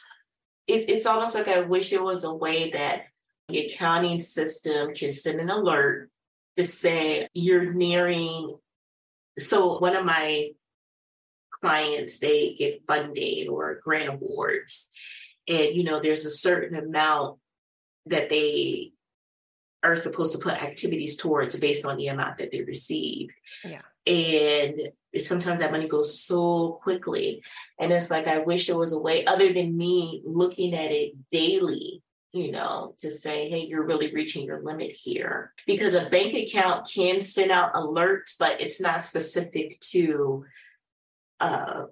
it, 0.67 0.89
it's 0.89 1.05
almost 1.05 1.35
like 1.35 1.47
I 1.47 1.61
wish 1.61 1.89
there 1.89 2.03
was 2.03 2.23
a 2.23 2.33
way 2.33 2.71
that 2.71 3.03
the 3.49 3.65
accounting 3.65 4.19
system 4.19 4.93
can 4.93 5.11
send 5.11 5.39
an 5.39 5.49
alert 5.49 6.09
to 6.55 6.63
say 6.63 7.27
you're 7.33 7.73
nearing. 7.73 8.57
So, 9.39 9.77
one 9.77 9.95
of 9.95 10.05
my 10.05 10.51
clients, 11.61 12.19
they 12.19 12.55
get 12.57 12.83
funding 12.87 13.49
or 13.49 13.79
grant 13.81 14.09
awards. 14.09 14.89
And, 15.47 15.75
you 15.75 15.83
know, 15.83 16.01
there's 16.01 16.25
a 16.25 16.31
certain 16.31 16.77
amount 16.77 17.39
that 18.09 18.29
they 18.29 18.93
are 19.83 19.95
supposed 19.95 20.33
to 20.33 20.39
put 20.39 20.53
activities 20.53 21.15
towards 21.15 21.59
based 21.59 21.85
on 21.85 21.97
the 21.97 22.07
amount 22.07 22.39
that 22.39 22.51
they 22.51 22.61
receive. 22.63 23.29
Yeah. 23.63 23.81
And 24.05 24.91
sometimes 25.17 25.59
that 25.59 25.71
money 25.71 25.87
goes 25.87 26.19
so 26.19 26.79
quickly. 26.81 27.43
And 27.79 27.91
it's 27.91 28.09
like, 28.09 28.27
I 28.27 28.39
wish 28.39 28.67
there 28.67 28.77
was 28.77 28.93
a 28.93 28.99
way 28.99 29.25
other 29.25 29.53
than 29.53 29.77
me 29.77 30.21
looking 30.25 30.73
at 30.73 30.91
it 30.91 31.13
daily, 31.31 32.01
you 32.33 32.51
know, 32.51 32.95
to 32.99 33.11
say, 33.11 33.49
hey, 33.49 33.65
you're 33.65 33.85
really 33.85 34.13
reaching 34.13 34.45
your 34.45 34.61
limit 34.61 34.91
here. 34.91 35.53
Because 35.65 35.93
a 35.93 36.09
bank 36.09 36.33
account 36.35 36.89
can 36.93 37.19
send 37.19 37.51
out 37.51 37.73
alerts, 37.73 38.35
but 38.39 38.61
it's 38.61 38.81
not 38.81 39.01
specific 39.01 39.79
to 39.91 40.45
uh 41.39 41.83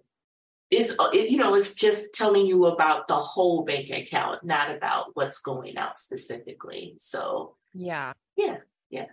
is 0.71 0.97
you 1.13 1.37
know 1.37 1.55
it's 1.55 1.75
just 1.75 2.13
telling 2.13 2.45
you 2.45 2.65
about 2.65 3.07
the 3.07 3.13
whole 3.13 3.63
bank 3.63 3.89
account 3.91 4.43
not 4.43 4.75
about 4.75 5.11
what's 5.13 5.39
going 5.39 5.77
out 5.77 5.99
specifically 5.99 6.95
so 6.97 7.55
yeah. 7.75 8.13
Yeah. 8.37 8.57
Yeah. 8.89 9.07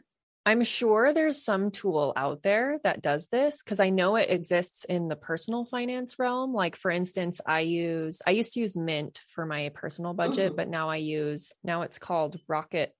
I'm 0.44 0.64
sure 0.64 1.12
there's 1.12 1.44
some 1.44 1.70
tool 1.70 2.12
out 2.16 2.42
there 2.42 2.80
that 2.82 3.00
does 3.00 3.28
this 3.28 3.62
because 3.62 3.78
I 3.78 3.90
know 3.90 4.16
it 4.16 4.28
exists 4.28 4.84
in 4.84 5.06
the 5.06 5.14
personal 5.14 5.64
finance 5.64 6.18
realm. 6.18 6.52
Like 6.52 6.74
for 6.74 6.90
instance, 6.90 7.40
I 7.46 7.60
use 7.60 8.22
I 8.26 8.32
used 8.32 8.54
to 8.54 8.60
use 8.60 8.76
Mint 8.76 9.20
for 9.34 9.46
my 9.46 9.70
personal 9.72 10.14
budget, 10.14 10.52
mm. 10.52 10.56
but 10.56 10.68
now 10.68 10.90
I 10.90 10.96
use 10.96 11.52
now 11.62 11.82
it's 11.82 12.00
called 12.00 12.40
Rocket 12.48 12.92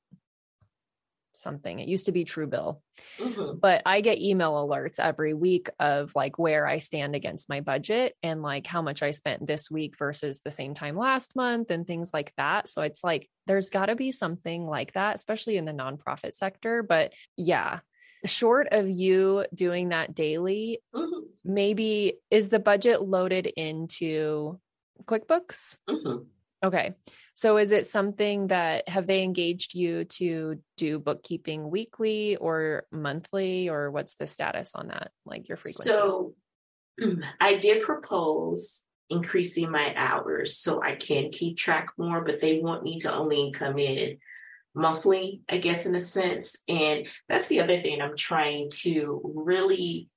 something. 1.35 1.79
It 1.79 1.89
used 1.89 2.07
to 2.07 2.13
be 2.13 2.25
Truebill, 2.25 2.81
mm-hmm. 3.19 3.59
but 3.59 3.83
I 3.87 4.01
get 4.01 4.21
email 4.21 4.53
alerts 4.53 4.99
every 4.99 5.35
week 5.35 5.69
of 5.79 6.13
like 6.15 6.39
where 6.39 6.67
I 6.67 6.79
stand 6.79 7.15
against 7.15 7.49
my 7.49 7.61
budget 7.61 8.15
and 8.23 8.43
like 8.43 8.67
how 8.67 8.83
much 8.83 9.03
I 9.03 9.11
spent 9.11 9.47
this 9.47 9.71
week 9.71 9.99
versus 9.99 10.41
the 10.45 10.51
same 10.51 10.75
time 10.75 10.97
last 10.97 11.37
month 11.37 11.71
and 11.71 11.87
things 11.87 12.11
like 12.13 12.33
that. 12.37 12.69
So 12.69 12.83
it's 12.83 13.03
like 13.03 13.29
there's 13.47 13.71
got 13.71 13.87
to 13.87 13.97
be 13.97 14.13
something 14.13 14.67
like 14.67 14.93
that, 14.95 15.17
especially 15.17 15.57
in 15.57 15.65
the 15.65 15.73
nonprofit 15.73 16.35
sector. 16.35 16.83
But 16.83 17.13
yeah, 17.37 17.81
short 18.25 18.69
of 18.71 18.89
you 18.89 19.47
doing 19.55 19.91
that 19.91 20.15
daily, 20.15 20.81
mm-hmm. 20.95 21.27
maybe 21.45 22.19
is 22.31 22.49
the 22.49 22.61
budget 22.61 23.03
loaded 23.03 23.47
into 23.47 24.59
QuickBooks? 25.05 25.79
Mm-hmm. 25.89 26.25
Okay. 26.65 26.95
So 27.35 27.57
is 27.57 27.73
it 27.73 27.87
something 27.87 28.49
that 28.49 28.89
have 28.89 29.07
they 29.07 29.23
engaged 29.23 29.75
you 29.75 30.05
to 30.05 30.61
do 30.77 30.99
bookkeeping 30.99 31.69
weekly 31.71 32.37
or 32.37 32.85
monthly 32.93 33.69
or 33.69 33.91
what's 33.91 34.15
the 34.15 34.27
status 34.27 34.75
on 34.75 34.89
that? 34.89 35.11
Like 35.27 35.49
your 35.49 35.57
frequency? 35.57 35.91
So 35.91 36.35
I 37.41 37.55
did 37.57 37.83
propose 37.83 38.85
increasing 39.11 39.71
my 39.71 39.93
hours 39.97 40.57
so 40.57 40.83
I 40.83 40.95
can 40.95 41.31
keep 41.31 41.57
track 41.57 41.89
more, 41.99 42.23
but 42.25 42.41
they 42.41 42.61
want 42.61 42.85
me 42.85 43.01
to 43.01 43.13
only 43.13 43.51
come 43.53 43.79
in 43.79 44.19
monthly, 44.75 45.43
I 45.51 45.59
guess, 45.59 45.85
in 45.85 45.95
a 45.95 46.01
sense. 46.01 46.63
And 46.69 47.07
that's 47.29 47.49
the 47.49 47.61
other 47.61 47.81
thing 47.81 48.01
I'm 48.01 48.17
trying 48.17 48.71
to 48.83 49.21
really, 49.25 50.09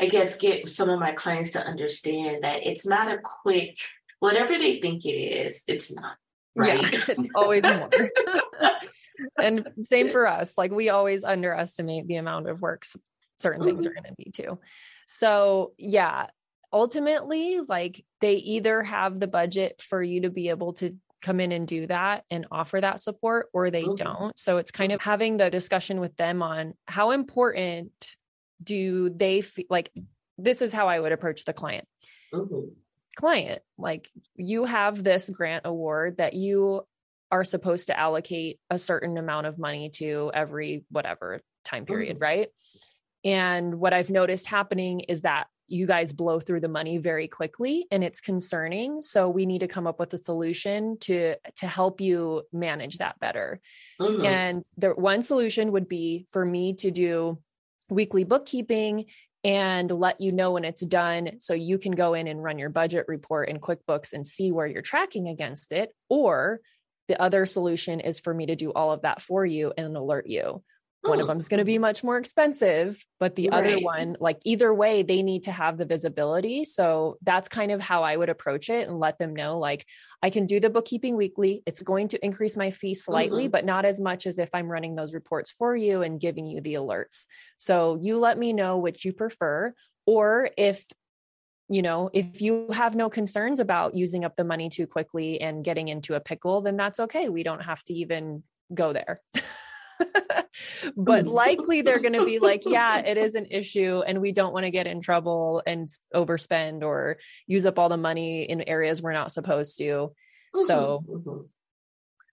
I 0.00 0.06
guess, 0.06 0.38
get 0.38 0.68
some 0.68 0.88
of 0.88 0.98
my 0.98 1.12
clients 1.12 1.50
to 1.50 1.64
understand 1.64 2.42
that 2.42 2.66
it's 2.66 2.86
not 2.86 3.12
a 3.12 3.18
quick 3.18 3.76
whatever 4.20 4.58
they 4.58 4.80
think 4.80 5.04
it 5.04 5.10
is, 5.10 5.64
it's 5.66 5.94
not. 5.94 6.16
Right. 6.54 6.84
Yeah, 7.08 7.14
always 7.34 7.62
more. 7.62 7.90
and 9.40 9.68
same 9.84 10.10
for 10.10 10.26
us. 10.26 10.54
Like 10.56 10.72
we 10.72 10.88
always 10.88 11.24
underestimate 11.24 12.06
the 12.06 12.16
amount 12.16 12.48
of 12.48 12.60
work 12.60 12.84
certain 13.40 13.62
mm-hmm. 13.62 13.70
things 13.70 13.86
are 13.86 13.92
going 13.92 14.04
to 14.04 14.14
be 14.16 14.30
too. 14.30 14.58
So, 15.06 15.72
yeah, 15.78 16.26
ultimately, 16.72 17.60
like 17.66 18.04
they 18.20 18.34
either 18.34 18.82
have 18.82 19.20
the 19.20 19.26
budget 19.26 19.80
for 19.82 20.02
you 20.02 20.22
to 20.22 20.30
be 20.30 20.48
able 20.48 20.74
to 20.74 20.96
come 21.20 21.40
in 21.40 21.50
and 21.52 21.66
do 21.66 21.86
that 21.86 22.24
and 22.30 22.46
offer 22.50 22.80
that 22.80 23.00
support 23.00 23.48
or 23.52 23.70
they 23.70 23.84
mm-hmm. 23.84 23.94
don't. 23.94 24.38
So, 24.38 24.56
it's 24.58 24.70
kind 24.70 24.92
of 24.92 25.00
having 25.00 25.36
the 25.36 25.50
discussion 25.50 26.00
with 26.00 26.16
them 26.16 26.42
on 26.42 26.74
how 26.86 27.12
important 27.12 27.92
do 28.62 29.10
they 29.10 29.40
feel 29.40 29.66
like 29.70 29.90
this 30.36 30.62
is 30.62 30.72
how 30.72 30.88
I 30.88 30.98
would 30.98 31.12
approach 31.12 31.44
the 31.44 31.52
client. 31.52 31.86
Mm-hmm 32.34 32.68
client 33.18 33.60
like 33.76 34.08
you 34.36 34.64
have 34.64 35.02
this 35.02 35.28
grant 35.28 35.66
award 35.66 36.18
that 36.18 36.34
you 36.34 36.82
are 37.32 37.42
supposed 37.42 37.88
to 37.88 37.98
allocate 37.98 38.60
a 38.70 38.78
certain 38.78 39.18
amount 39.18 39.44
of 39.44 39.58
money 39.58 39.90
to 39.90 40.30
every 40.32 40.84
whatever 40.88 41.40
time 41.64 41.84
period 41.84 42.14
mm-hmm. 42.14 42.22
right 42.22 42.48
and 43.24 43.74
what 43.74 43.92
i've 43.92 44.08
noticed 44.08 44.46
happening 44.46 45.00
is 45.00 45.22
that 45.22 45.48
you 45.66 45.84
guys 45.84 46.12
blow 46.12 46.38
through 46.38 46.60
the 46.60 46.68
money 46.68 46.96
very 46.96 47.26
quickly 47.26 47.88
and 47.90 48.04
it's 48.04 48.20
concerning 48.20 49.02
so 49.02 49.28
we 49.28 49.46
need 49.46 49.58
to 49.58 49.68
come 49.68 49.88
up 49.88 49.98
with 49.98 50.14
a 50.14 50.18
solution 50.18 50.96
to 51.00 51.34
to 51.56 51.66
help 51.66 52.00
you 52.00 52.42
manage 52.52 52.98
that 52.98 53.18
better 53.18 53.60
mm-hmm. 54.00 54.24
and 54.24 54.64
the 54.76 54.90
one 54.90 55.22
solution 55.22 55.72
would 55.72 55.88
be 55.88 56.24
for 56.30 56.44
me 56.44 56.72
to 56.72 56.92
do 56.92 57.36
weekly 57.90 58.22
bookkeeping 58.22 59.06
and 59.44 59.90
let 59.90 60.20
you 60.20 60.32
know 60.32 60.52
when 60.52 60.64
it's 60.64 60.84
done 60.84 61.32
so 61.38 61.54
you 61.54 61.78
can 61.78 61.92
go 61.92 62.14
in 62.14 62.26
and 62.26 62.42
run 62.42 62.58
your 62.58 62.70
budget 62.70 63.06
report 63.08 63.48
in 63.48 63.60
QuickBooks 63.60 64.12
and 64.12 64.26
see 64.26 64.50
where 64.50 64.66
you're 64.66 64.82
tracking 64.82 65.28
against 65.28 65.72
it. 65.72 65.94
Or 66.08 66.60
the 67.06 67.20
other 67.20 67.46
solution 67.46 68.00
is 68.00 68.20
for 68.20 68.34
me 68.34 68.46
to 68.46 68.56
do 68.56 68.72
all 68.72 68.92
of 68.92 69.02
that 69.02 69.22
for 69.22 69.46
you 69.46 69.72
and 69.76 69.96
alert 69.96 70.26
you. 70.26 70.62
One 71.02 71.20
of 71.20 71.24
oh. 71.24 71.28
them 71.28 71.38
is 71.38 71.48
going 71.48 71.58
to 71.58 71.64
be 71.64 71.78
much 71.78 72.02
more 72.02 72.18
expensive, 72.18 73.04
but 73.20 73.36
the 73.36 73.50
right. 73.50 73.64
other 73.64 73.78
one, 73.78 74.16
like 74.18 74.38
either 74.44 74.74
way, 74.74 75.02
they 75.02 75.22
need 75.22 75.44
to 75.44 75.52
have 75.52 75.78
the 75.78 75.84
visibility. 75.84 76.64
So 76.64 77.18
that's 77.22 77.48
kind 77.48 77.70
of 77.70 77.80
how 77.80 78.02
I 78.02 78.16
would 78.16 78.28
approach 78.28 78.68
it 78.68 78.88
and 78.88 78.98
let 78.98 79.18
them 79.18 79.34
know 79.34 79.58
like, 79.58 79.86
I 80.22 80.30
can 80.30 80.46
do 80.46 80.58
the 80.58 80.70
bookkeeping 80.70 81.16
weekly. 81.16 81.62
It's 81.66 81.82
going 81.82 82.08
to 82.08 82.24
increase 82.24 82.56
my 82.56 82.72
fee 82.72 82.94
slightly, 82.94 83.44
mm-hmm. 83.44 83.52
but 83.52 83.64
not 83.64 83.84
as 83.84 84.00
much 84.00 84.26
as 84.26 84.40
if 84.40 84.48
I'm 84.52 84.68
running 84.70 84.96
those 84.96 85.14
reports 85.14 85.50
for 85.52 85.76
you 85.76 86.02
and 86.02 86.20
giving 86.20 86.46
you 86.46 86.60
the 86.60 86.74
alerts. 86.74 87.26
So 87.58 87.98
you 88.00 88.18
let 88.18 88.36
me 88.36 88.52
know 88.52 88.78
which 88.78 89.04
you 89.04 89.12
prefer. 89.12 89.74
Or 90.06 90.50
if 90.56 90.84
you 91.70 91.82
know, 91.82 92.08
if 92.14 92.40
you 92.40 92.68
have 92.72 92.94
no 92.94 93.10
concerns 93.10 93.60
about 93.60 93.94
using 93.94 94.24
up 94.24 94.36
the 94.36 94.44
money 94.44 94.70
too 94.70 94.86
quickly 94.86 95.40
and 95.40 95.62
getting 95.62 95.88
into 95.88 96.14
a 96.14 96.20
pickle, 96.20 96.62
then 96.62 96.78
that's 96.78 96.98
okay. 96.98 97.28
We 97.28 97.42
don't 97.42 97.62
have 97.62 97.82
to 97.84 97.94
even 97.94 98.42
go 98.72 98.92
there. 98.92 99.18
but 100.96 101.24
mm. 101.24 101.32
likely 101.32 101.82
they're 101.82 102.00
going 102.00 102.14
to 102.14 102.24
be 102.24 102.38
like, 102.38 102.62
yeah, 102.64 102.98
it 102.98 103.16
is 103.16 103.34
an 103.36 103.46
issue 103.50 104.02
and 104.06 104.20
we 104.20 104.32
don't 104.32 104.52
want 104.52 104.64
to 104.64 104.70
get 104.70 104.86
in 104.86 105.00
trouble 105.00 105.62
and 105.66 105.88
overspend 106.14 106.82
or 106.82 107.18
use 107.46 107.66
up 107.66 107.78
all 107.78 107.88
the 107.88 107.96
money 107.96 108.42
in 108.42 108.62
areas 108.62 109.02
we're 109.02 109.12
not 109.12 109.32
supposed 109.32 109.78
to. 109.78 109.84
Mm-hmm, 109.84 110.66
so, 110.66 111.04
mm-hmm. 111.08 111.42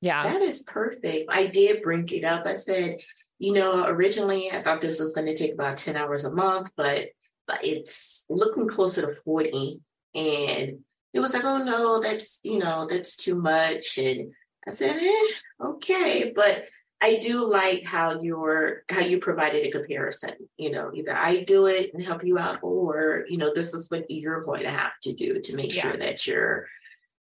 yeah. 0.02 0.24
That 0.24 0.42
is 0.42 0.64
perfect. 0.64 1.28
I 1.30 1.46
did 1.48 1.82
bring 1.82 2.08
it 2.10 2.24
up. 2.24 2.46
I 2.46 2.56
said, 2.56 2.98
you 3.40 3.54
know, 3.54 3.86
originally 3.86 4.52
I 4.52 4.62
thought 4.62 4.82
this 4.82 5.00
was 5.00 5.14
going 5.14 5.28
to 5.28 5.36
take 5.36 5.54
about 5.54 5.78
10 5.78 5.96
hours 5.96 6.24
a 6.24 6.32
month, 6.32 6.72
but, 6.78 7.08
but 7.48 7.60
it's 7.64 8.26
looking 8.30 8.68
closer 8.68 9.02
to 9.02 9.22
40. 9.22 9.82
And 10.14 10.80
it 11.14 11.20
was 11.20 11.34
like, 11.34 11.44
oh 11.44 11.58
no, 11.58 12.02
that's, 12.02 12.40
you 12.44 12.60
know, 12.60 12.88
that's 12.90 13.18
too 13.18 13.36
much. 13.36 13.98
And 13.98 14.32
I 14.68 14.72
said, 14.72 14.98
eh, 14.98 15.66
okay. 15.66 16.34
But 16.36 16.66
I 17.06 17.18
do 17.18 17.48
like 17.48 17.86
how 17.86 18.20
you're 18.20 18.82
how 18.90 19.02
you 19.02 19.20
provided 19.20 19.64
a 19.64 19.70
comparison. 19.70 20.32
You 20.58 20.72
know, 20.72 20.92
either 20.92 21.16
I 21.16 21.44
do 21.44 21.68
it 21.68 21.94
and 21.94 22.02
help 22.02 22.24
you 22.24 22.40
out, 22.40 22.64
or 22.64 23.26
you 23.30 23.38
know, 23.38 23.54
this 23.54 23.76
is 23.76 23.92
what 23.92 24.10
you're 24.10 24.42
going 24.42 24.64
to 24.64 24.72
have 24.72 24.94
to 25.04 25.14
do 25.14 25.40
to 25.42 25.56
make 25.56 25.76
yeah. 25.76 25.84
sure 25.84 25.98
that 25.98 26.26
you're 26.26 26.66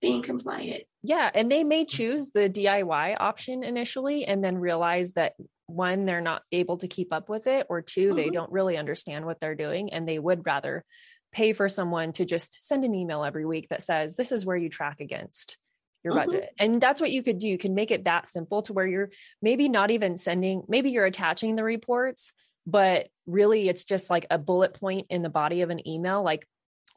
being 0.03 0.21
compliant. 0.21 0.83
Yeah, 1.03 1.31
and 1.33 1.51
they 1.51 1.65
may 1.65 1.87
choose 1.87 2.29
the 2.29 2.51
DIY 2.51 3.17
option 3.19 3.63
initially, 3.63 4.27
and 4.27 4.45
then 4.45 4.59
realize 4.59 5.15
that 5.15 5.33
one, 5.67 6.05
they're 6.05 6.21
not 6.21 6.43
able 6.53 6.77
to 6.79 6.87
keep 6.87 7.11
up 7.11 7.31
with 7.31 7.47
it, 7.47 7.67
or 7.71 7.81
2 7.81 8.09
mm-hmm. 8.09 8.17
they 8.17 8.29
don't 8.29 8.53
really 8.53 8.77
understand 8.77 9.25
what 9.25 9.41
they're 9.41 9.55
doing, 9.55 9.95
and 9.95 10.07
they 10.07 10.19
would 10.19 10.45
rather 10.45 10.85
pay 11.33 11.55
for 11.55 11.71
someone 11.71 12.13
to 12.13 12.27
just 12.27 12.67
send 12.67 12.85
an 12.85 12.95
email 12.95 13.25
every 13.25 13.47
week 13.47 13.69
that 13.71 13.83
says, 13.83 14.15
"This 14.15 14.31
is 14.31 14.45
where 14.45 14.59
you 14.59 14.69
track 14.69 15.01
against." 15.01 15.57
Your 16.03 16.15
mm-hmm. 16.15 16.31
budget. 16.31 16.51
And 16.59 16.81
that's 16.81 17.01
what 17.01 17.11
you 17.11 17.23
could 17.23 17.39
do. 17.39 17.49
You 17.49 17.59
can 17.59 17.75
make 17.75 17.91
it 17.91 18.05
that 18.05 18.29
simple 18.29 18.63
to 18.63 18.73
where 18.73 18.87
you're 18.87 19.11
maybe 19.43 19.69
not 19.69 19.91
even 19.91 20.17
sending, 20.17 20.63
maybe 20.69 20.91
you're 20.91 21.07
attaching 21.07 21.57
the 21.57 21.65
reports, 21.65 22.33
but 22.67 23.09
really 23.27 23.69
it's 23.69 23.85
just 23.85 24.11
like 24.11 24.27
a 24.31 24.39
bullet 24.39 24.75
point 24.75 25.07
in 25.11 25.23
the 25.23 25.29
body 25.29 25.63
of 25.63 25.71
an 25.71 25.87
email 25.89 26.23
like 26.23 26.47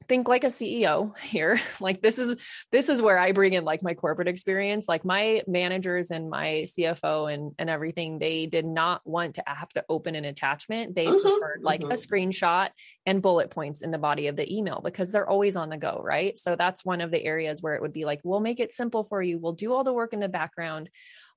think 0.07 0.27
like 0.27 0.43
a 0.43 0.47
CEO 0.47 1.17
here. 1.19 1.59
Like 1.79 2.01
this 2.01 2.17
is 2.17 2.41
this 2.71 2.89
is 2.89 3.01
where 3.01 3.17
I 3.17 3.31
bring 3.31 3.53
in 3.53 3.63
like 3.63 3.83
my 3.83 3.93
corporate 3.93 4.27
experience. 4.27 4.87
Like 4.87 5.05
my 5.05 5.41
managers 5.47 6.11
and 6.11 6.29
my 6.29 6.65
CFO 6.67 7.33
and 7.33 7.53
and 7.57 7.69
everything, 7.69 8.19
they 8.19 8.45
did 8.45 8.65
not 8.65 9.01
want 9.05 9.35
to 9.35 9.43
have 9.45 9.69
to 9.69 9.85
open 9.89 10.15
an 10.15 10.25
attachment. 10.25 10.95
They 10.95 11.05
mm-hmm, 11.05 11.21
preferred 11.21 11.61
like 11.61 11.81
mm-hmm. 11.81 11.91
a 11.91 11.95
screenshot 11.95 12.69
and 13.05 13.21
bullet 13.21 13.49
points 13.49 13.81
in 13.81 13.91
the 13.91 13.97
body 13.97 14.27
of 14.27 14.35
the 14.35 14.55
email 14.55 14.81
because 14.83 15.11
they're 15.11 15.29
always 15.29 15.55
on 15.55 15.69
the 15.69 15.77
go, 15.77 16.01
right? 16.03 16.37
So 16.37 16.55
that's 16.55 16.85
one 16.85 17.01
of 17.01 17.11
the 17.11 17.23
areas 17.23 17.61
where 17.61 17.75
it 17.75 17.81
would 17.81 17.93
be 17.93 18.05
like, 18.05 18.21
we'll 18.23 18.39
make 18.39 18.59
it 18.59 18.71
simple 18.71 19.03
for 19.03 19.21
you. 19.21 19.37
We'll 19.37 19.53
do 19.53 19.73
all 19.73 19.83
the 19.83 19.93
work 19.93 20.13
in 20.13 20.19
the 20.19 20.29
background. 20.29 20.89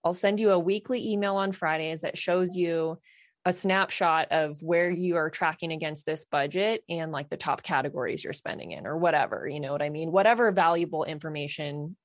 I'll 0.05 0.15
send 0.15 0.39
you 0.39 0.51
a 0.53 0.59
weekly 0.59 1.11
email 1.13 1.37
on 1.37 1.53
Fridays 1.53 2.03
that 2.03 2.19
shows 2.19 2.55
you 2.55 2.99
a 3.47 3.53
snapshot 3.53 4.29
of 4.33 4.61
where 4.61 4.91
you 4.91 5.17
are 5.17 5.31
tracking 5.31 5.71
against 5.71 6.05
this 6.05 6.25
budget 6.25 6.83
and 6.89 7.13
like 7.13 7.31
the 7.31 7.37
top 7.37 7.63
categories 7.63 8.25
you're 8.25 8.33
spending 8.33 8.73
in 8.73 8.89
or 8.89 8.99
whatever 8.99 9.49
you 9.49 9.61
know 9.61 9.73
what 9.73 9.83
i 9.83 9.89
mean? 9.89 10.11
Whatever 10.13 10.51
valuable 10.51 11.05
information 11.05 11.97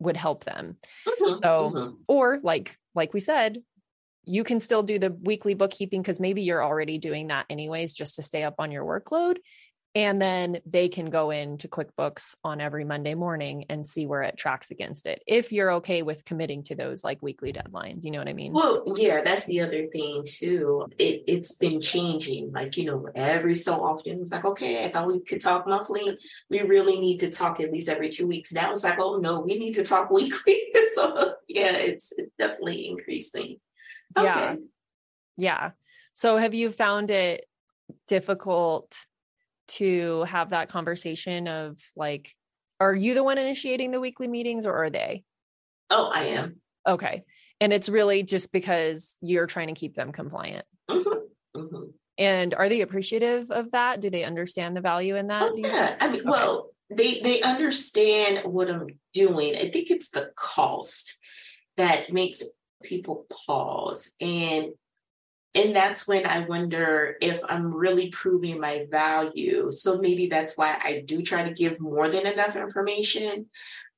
would 0.00 0.16
help 0.16 0.44
them. 0.44 0.78
Mm-hmm, 1.06 1.42
so 1.42 1.72
mm-hmm. 1.74 1.94
or 2.08 2.40
like 2.42 2.76
like 2.94 3.12
we 3.12 3.20
said 3.20 3.58
you 4.24 4.44
can 4.44 4.60
still 4.60 4.82
do 4.82 4.98
the 4.98 5.10
weekly 5.10 5.54
bookkeeping 5.54 6.02
because 6.02 6.20
maybe 6.20 6.42
you're 6.42 6.64
already 6.64 6.98
doing 6.98 7.28
that 7.28 7.46
anyways 7.50 7.92
just 7.92 8.16
to 8.16 8.22
stay 8.22 8.42
up 8.42 8.54
on 8.58 8.70
your 8.70 8.84
workload 8.84 9.36
and 9.94 10.22
then 10.22 10.60
they 10.66 10.88
can 10.88 11.10
go 11.10 11.30
into 11.30 11.66
QuickBooks 11.66 12.36
on 12.44 12.60
every 12.60 12.84
Monday 12.84 13.14
morning 13.14 13.64
and 13.68 13.86
see 13.86 14.06
where 14.06 14.22
it 14.22 14.36
tracks 14.36 14.70
against 14.70 15.06
it. 15.06 15.20
If 15.26 15.50
you're 15.50 15.72
okay 15.74 16.02
with 16.02 16.24
committing 16.24 16.62
to 16.64 16.76
those 16.76 17.02
like 17.02 17.20
weekly 17.20 17.52
deadlines, 17.52 18.04
you 18.04 18.12
know 18.12 18.18
what 18.18 18.28
I 18.28 18.32
mean? 18.32 18.52
Well, 18.52 18.84
yeah, 18.96 19.22
that's 19.22 19.46
the 19.46 19.62
other 19.62 19.86
thing 19.86 20.22
too. 20.24 20.86
It, 20.96 21.24
it's 21.26 21.56
been 21.56 21.80
changing. 21.80 22.52
Like, 22.52 22.76
you 22.76 22.84
know, 22.84 23.08
every 23.16 23.56
so 23.56 23.84
often 23.84 24.20
it's 24.20 24.30
like, 24.30 24.44
okay, 24.44 24.84
I 24.84 24.92
thought 24.92 25.08
we 25.08 25.20
could 25.20 25.40
talk 25.40 25.66
monthly. 25.66 26.16
We 26.48 26.60
really 26.62 27.00
need 27.00 27.18
to 27.20 27.30
talk 27.30 27.58
at 27.58 27.72
least 27.72 27.88
every 27.88 28.10
two 28.10 28.28
weeks. 28.28 28.52
Now 28.52 28.70
it's 28.70 28.84
like, 28.84 29.00
oh 29.00 29.16
no, 29.16 29.40
we 29.40 29.58
need 29.58 29.74
to 29.74 29.82
talk 29.82 30.10
weekly. 30.12 30.62
so 30.94 31.34
yeah, 31.48 31.72
it's, 31.72 32.12
it's 32.16 32.32
definitely 32.38 32.86
increasing. 32.86 33.56
Okay. 34.16 34.26
Yeah. 34.26 34.54
Yeah. 35.36 35.70
So 36.12 36.36
have 36.36 36.54
you 36.54 36.70
found 36.70 37.10
it 37.10 37.46
difficult 38.06 39.06
to 39.70 40.24
have 40.24 40.50
that 40.50 40.68
conversation 40.68 41.48
of 41.48 41.78
like, 41.96 42.34
are 42.78 42.94
you 42.94 43.14
the 43.14 43.24
one 43.24 43.38
initiating 43.38 43.90
the 43.90 44.00
weekly 44.00 44.28
meetings 44.28 44.66
or 44.66 44.74
are 44.74 44.90
they? 44.90 45.24
Oh, 45.90 46.06
I 46.06 46.24
am. 46.24 46.56
Okay. 46.86 47.24
And 47.60 47.72
it's 47.72 47.88
really 47.88 48.22
just 48.22 48.52
because 48.52 49.18
you're 49.20 49.46
trying 49.46 49.68
to 49.68 49.74
keep 49.74 49.94
them 49.94 50.12
compliant. 50.12 50.64
Mm-hmm. 50.90 51.60
Mm-hmm. 51.60 51.84
And 52.16 52.54
are 52.54 52.68
they 52.68 52.80
appreciative 52.80 53.50
of 53.50 53.72
that? 53.72 54.00
Do 54.00 54.10
they 54.10 54.24
understand 54.24 54.76
the 54.76 54.80
value 54.80 55.16
in 55.16 55.28
that? 55.28 55.44
Oh, 55.44 55.56
yeah. 55.56 55.96
I 56.00 56.08
mean, 56.08 56.20
okay. 56.20 56.28
well, 56.28 56.70
they 56.90 57.20
they 57.20 57.40
understand 57.40 58.40
what 58.44 58.70
I'm 58.70 58.88
doing. 59.14 59.56
I 59.56 59.70
think 59.70 59.90
it's 59.90 60.10
the 60.10 60.30
cost 60.36 61.18
that 61.76 62.12
makes 62.12 62.42
people 62.82 63.26
pause. 63.46 64.10
And 64.20 64.72
and 65.54 65.74
that's 65.74 66.06
when 66.06 66.26
I 66.26 66.40
wonder 66.40 67.16
if 67.20 67.40
I'm 67.48 67.74
really 67.74 68.10
proving 68.10 68.60
my 68.60 68.86
value. 68.88 69.72
So 69.72 69.98
maybe 69.98 70.28
that's 70.28 70.56
why 70.56 70.78
I 70.82 71.02
do 71.04 71.22
try 71.22 71.42
to 71.42 71.54
give 71.54 71.80
more 71.80 72.08
than 72.08 72.26
enough 72.26 72.54
information, 72.54 73.46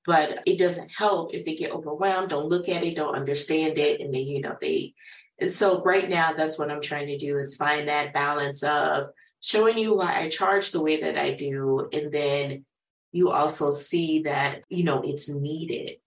but 0.06 0.40
it 0.46 0.58
doesn't 0.58 0.90
help 0.90 1.34
if 1.34 1.44
they 1.44 1.54
get 1.54 1.72
overwhelmed, 1.72 2.30
don't 2.30 2.48
look 2.48 2.68
at 2.68 2.84
it, 2.84 2.96
don't 2.96 3.14
understand 3.14 3.78
it, 3.78 4.00
and 4.00 4.14
then, 4.14 4.22
you 4.22 4.40
know, 4.40 4.56
they. 4.60 4.94
And 5.38 5.50
so 5.50 5.82
right 5.82 6.08
now, 6.08 6.32
that's 6.32 6.58
what 6.58 6.70
I'm 6.70 6.80
trying 6.80 7.08
to 7.08 7.18
do 7.18 7.36
is 7.38 7.56
find 7.56 7.88
that 7.88 8.14
balance 8.14 8.62
of 8.62 9.08
showing 9.40 9.76
you 9.76 9.96
why 9.96 10.20
I 10.20 10.28
charge 10.28 10.70
the 10.70 10.82
way 10.82 11.02
that 11.02 11.18
I 11.18 11.34
do, 11.34 11.88
and 11.92 12.12
then 12.12 12.64
you 13.10 13.30
also 13.30 13.70
see 13.70 14.22
that, 14.22 14.62
you 14.70 14.84
know, 14.84 15.02
it's 15.02 15.28
needed. 15.28 15.98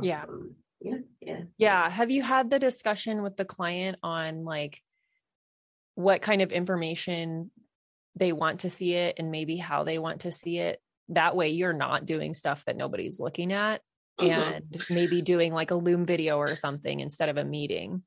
Yeah. 0.00 0.22
Um, 0.22 0.54
yeah 0.80 0.98
yeah. 1.20 1.40
Yeah 1.56 1.90
have 1.90 2.10
you 2.10 2.22
had 2.22 2.50
the 2.50 2.58
discussion 2.58 3.22
with 3.22 3.36
the 3.36 3.44
client 3.44 3.98
on 4.02 4.44
like 4.44 4.80
what 5.94 6.22
kind 6.22 6.42
of 6.42 6.52
information 6.52 7.50
they 8.14 8.32
want 8.32 8.60
to 8.60 8.70
see 8.70 8.94
it 8.94 9.16
and 9.18 9.30
maybe 9.30 9.56
how 9.56 9.84
they 9.84 9.98
want 9.98 10.20
to 10.20 10.32
see 10.32 10.58
it? 10.58 10.80
That 11.10 11.34
way 11.34 11.50
you're 11.50 11.72
not 11.72 12.06
doing 12.06 12.34
stuff 12.34 12.64
that 12.66 12.76
nobody's 12.76 13.18
looking 13.18 13.52
at 13.52 13.80
mm-hmm. 14.20 14.30
and 14.30 14.84
maybe 14.90 15.22
doing 15.22 15.52
like 15.52 15.70
a 15.70 15.76
loom 15.76 16.04
video 16.04 16.36
or 16.38 16.54
something 16.56 17.00
instead 17.00 17.28
of 17.28 17.36
a 17.36 17.44
meeting 17.44 18.02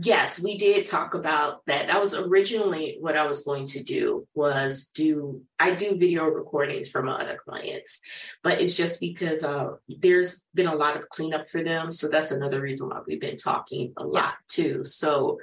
yes 0.00 0.40
we 0.40 0.56
did 0.56 0.86
talk 0.86 1.14
about 1.14 1.64
that. 1.66 1.88
That 1.88 2.00
was 2.00 2.14
originally 2.14 2.96
what 3.00 3.16
i 3.16 3.26
was 3.26 3.44
going 3.44 3.66
to 3.66 3.82
do 3.82 4.26
was 4.34 4.86
do 4.94 5.42
i 5.58 5.74
do 5.74 5.96
video 5.96 6.24
recordings 6.24 6.88
for 6.88 7.02
my 7.02 7.20
other 7.20 7.38
clients 7.44 8.00
but 8.42 8.60
it's 8.60 8.76
just 8.76 9.00
because 9.00 9.44
uh, 9.44 9.72
there's 9.88 10.42
been 10.54 10.66
a 10.66 10.74
lot 10.74 10.96
of 10.96 11.08
cleanup 11.08 11.48
for 11.48 11.62
them 11.62 11.92
so 11.92 12.08
that's 12.08 12.30
another 12.30 12.60
reason 12.60 12.88
why 12.88 13.00
we've 13.06 13.20
been 13.20 13.36
talking 13.36 13.92
a 13.96 14.04
lot 14.04 14.34
too 14.48 14.82
so 14.84 15.38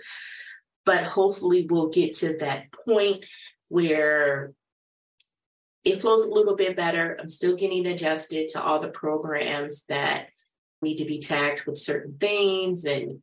but 0.85 1.03
hopefully 1.03 1.67
we'll 1.69 1.89
get 1.89 2.15
to 2.15 2.37
that 2.39 2.71
point 2.71 3.23
where 3.67 4.53
it 5.83 6.01
flows 6.01 6.25
a 6.25 6.33
little 6.33 6.55
bit 6.55 6.75
better. 6.75 7.17
I'm 7.19 7.29
still 7.29 7.55
getting 7.55 7.85
adjusted 7.87 8.49
to 8.49 8.61
all 8.61 8.79
the 8.79 8.89
programs 8.89 9.83
that 9.87 10.27
need 10.81 10.97
to 10.97 11.05
be 11.05 11.19
tagged 11.19 11.65
with 11.65 11.77
certain 11.77 12.17
things 12.19 12.85
and 12.85 13.21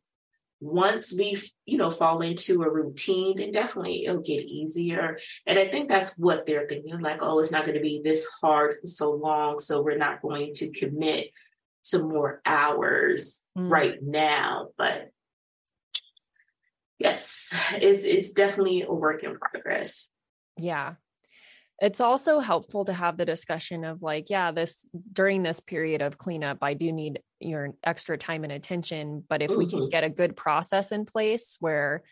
once 0.59 1.13
we 1.15 1.37
you 1.65 1.77
know 1.77 1.91
fall 1.91 2.21
into 2.21 2.63
a 2.63 2.69
routine 2.69 3.37
then 3.37 3.51
definitely 3.51 4.05
it'll 4.05 4.21
get 4.21 4.45
easier. 4.45 5.17
And 5.45 5.59
i 5.59 5.67
think 5.67 5.89
that's 5.89 6.15
what 6.17 6.45
they're 6.45 6.67
thinking 6.67 6.99
like 6.99 7.21
oh 7.21 7.39
it's 7.39 7.51
not 7.51 7.65
going 7.65 7.75
to 7.75 7.81
be 7.81 8.01
this 8.03 8.25
hard 8.41 8.75
for 8.79 8.87
so 8.87 9.11
long 9.11 9.59
so 9.59 9.81
we're 9.81 9.97
not 9.97 10.21
going 10.21 10.53
to 10.55 10.71
commit 10.71 11.29
to 11.85 12.03
more 12.03 12.41
hours 12.45 13.41
mm. 13.57 13.69
right 13.69 13.97
now. 14.01 14.69
But 14.77 15.11
yes 16.99 17.55
it's, 17.73 18.03
it's 18.03 18.31
definitely 18.31 18.83
a 18.83 18.93
work 18.93 19.23
in 19.23 19.37
progress. 19.37 20.09
Yeah. 20.57 20.95
It's 21.79 22.01
also 22.01 22.39
helpful 22.39 22.85
to 22.85 22.93
have 22.93 23.17
the 23.17 23.25
discussion 23.25 23.83
of 23.83 24.01
like 24.01 24.31
yeah 24.31 24.51
this 24.51 24.85
during 25.13 25.43
this 25.43 25.59
period 25.59 26.01
of 26.01 26.17
cleanup 26.17 26.57
i 26.63 26.73
do 26.73 26.91
need 26.91 27.19
your 27.39 27.73
extra 27.83 28.17
time 28.17 28.43
and 28.43 28.53
attention 28.53 29.23
but 29.27 29.41
if 29.41 29.49
mm-hmm. 29.49 29.59
we 29.59 29.67
can 29.67 29.89
get 29.89 30.03
a 30.03 30.09
good 30.09 30.35
process 30.35 30.91
in 30.91 31.05
place 31.05 31.57
where 31.59 32.03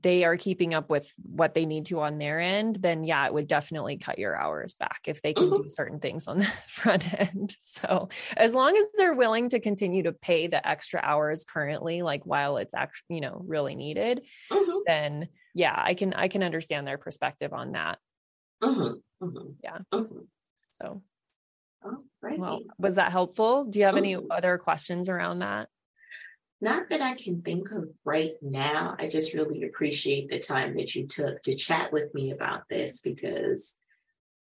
they 0.00 0.24
are 0.24 0.38
keeping 0.38 0.72
up 0.72 0.88
with 0.88 1.12
what 1.22 1.52
they 1.52 1.66
need 1.66 1.84
to 1.84 2.00
on 2.00 2.18
their 2.18 2.40
end 2.40 2.76
then 2.76 3.04
yeah 3.04 3.26
it 3.26 3.34
would 3.34 3.46
definitely 3.46 3.98
cut 3.98 4.18
your 4.18 4.34
hours 4.34 4.74
back 4.74 5.00
if 5.06 5.20
they 5.20 5.34
can 5.34 5.50
mm-hmm. 5.50 5.62
do 5.62 5.68
certain 5.68 6.00
things 6.00 6.26
on 6.26 6.38
the 6.40 6.52
front 6.66 7.12
end 7.20 7.56
so 7.60 8.08
as 8.36 8.54
long 8.54 8.76
as 8.76 8.86
they're 8.94 9.14
willing 9.14 9.50
to 9.50 9.60
continue 9.60 10.02
to 10.02 10.12
pay 10.12 10.46
the 10.46 10.66
extra 10.66 11.00
hours 11.02 11.44
currently 11.44 12.00
like 12.02 12.24
while 12.24 12.56
it's 12.56 12.74
actually 12.74 13.16
you 13.16 13.20
know 13.20 13.42
really 13.46 13.74
needed 13.74 14.22
mm-hmm. 14.50 14.78
then 14.86 15.28
yeah 15.54 15.74
i 15.76 15.92
can 15.92 16.14
i 16.14 16.28
can 16.28 16.42
understand 16.42 16.86
their 16.86 16.98
perspective 16.98 17.52
on 17.52 17.72
that 17.72 17.98
Mm-hmm, 18.62 19.24
mm-hmm, 19.24 19.48
yeah. 19.62 19.78
Mm-hmm. 19.92 20.18
So, 20.70 21.02
oh, 21.84 22.04
right. 22.20 22.38
well, 22.38 22.60
was 22.78 22.96
that 22.96 23.12
helpful? 23.12 23.64
Do 23.64 23.78
you 23.78 23.84
have 23.84 23.96
any 23.96 24.14
mm-hmm. 24.14 24.30
other 24.30 24.58
questions 24.58 25.08
around 25.08 25.40
that? 25.40 25.68
Not 26.60 26.90
that 26.90 27.02
I 27.02 27.14
can 27.14 27.42
think 27.42 27.72
of 27.72 27.88
right 28.04 28.34
now. 28.40 28.94
I 28.98 29.08
just 29.08 29.34
really 29.34 29.64
appreciate 29.64 30.30
the 30.30 30.38
time 30.38 30.76
that 30.76 30.94
you 30.94 31.08
took 31.08 31.42
to 31.42 31.56
chat 31.56 31.92
with 31.92 32.14
me 32.14 32.30
about 32.30 32.68
this 32.70 33.00
because 33.00 33.76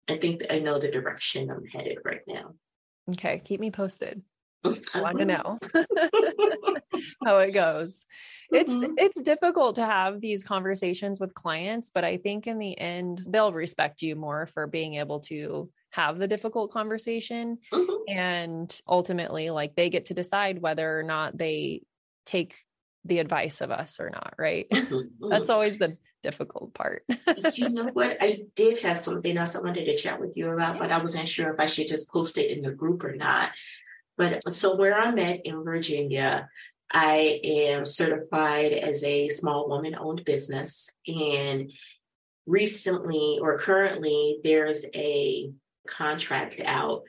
I 0.09 0.19
think 0.19 0.45
I 0.51 0.59
know 0.59 0.81
the 0.81 0.91
direction 0.91 1.51
I'm 1.51 1.65
headed 1.67 1.99
right 2.05 2.23
now. 2.27 2.55
Okay. 3.11 3.41
Keep 3.45 3.61
me 3.61 3.71
posted. 3.71 4.23
I 4.65 5.01
want 5.01 5.19
to 5.19 5.25
know 5.25 5.59
how 7.25 7.39
it 7.39 7.53
goes. 7.53 8.05
It's 8.51 8.73
mm-hmm. 8.73 8.95
it's 8.97 9.23
difficult 9.23 9.77
to 9.77 9.87
have 9.87 10.21
these 10.21 10.43
conversations 10.43 11.21
with 11.21 11.35
clients, 11.35 11.91
but 11.95 12.05
I 12.05 12.17
think 12.17 12.47
in 12.47 12.59
the 12.59 12.77
end 12.79 13.23
they'll 13.29 13.53
respect 13.53 14.03
you 14.03 14.17
more 14.17 14.47
for 14.47 14.67
being 14.67 14.95
able 14.95 15.21
to 15.21 15.71
have 15.99 16.19
the 16.19 16.29
difficult 16.29 16.73
conversation 16.73 17.59
mm-hmm. 17.73 18.03
and 18.09 18.81
ultimately 18.87 19.51
like 19.51 19.75
they 19.75 19.91
get 19.91 20.07
to 20.07 20.15
decide 20.15 20.63
whether 20.63 20.99
or 20.99 21.03
not 21.03 21.37
they 21.37 21.83
take 22.25 22.55
the 23.05 23.19
advice 23.19 23.61
of 23.61 23.73
us 23.73 23.99
or 24.01 24.11
not, 24.11 24.35
right? 24.39 24.67
Mm-hmm. 24.89 25.29
That's 25.29 25.51
always 25.51 25.79
the 25.79 25.99
difficult 26.23 26.73
part. 26.73 27.03
you 27.55 27.69
know 27.69 27.91
what? 27.93 28.17
I 28.21 28.45
did 28.55 28.83
have 28.83 28.99
something 28.99 29.37
else 29.37 29.55
I 29.55 29.61
wanted 29.61 29.85
to 29.85 29.97
chat 29.97 30.21
with 30.21 30.37
you 30.37 30.51
about, 30.51 30.79
but 30.79 30.93
I 30.93 30.99
wasn't 30.99 31.29
sure 31.29 31.53
if 31.53 31.61
I 31.61 31.67
should 31.67 31.89
just 31.89 32.09
post 32.09 32.39
it 32.39 32.51
in 32.51 32.63
the 32.63 32.71
group 32.71 33.05
or 33.05 33.15
not. 33.15 33.51
But 34.17 34.55
so 34.55 34.77
where 34.77 34.99
I'm 34.99 35.19
at 35.19 35.45
in 35.45 35.63
Virginia, 35.63 36.49
I 36.91 37.41
am 37.45 37.85
certified 37.85 38.73
as 38.73 39.05
a 39.05 39.29
small 39.29 39.69
woman 39.69 39.95
owned 39.99 40.25
business. 40.25 40.89
And 41.07 41.73
recently 42.47 43.39
or 43.41 43.59
currently, 43.59 44.39
there's 44.43 44.85
a 44.95 45.51
contract 45.89 46.61
out 46.65 47.03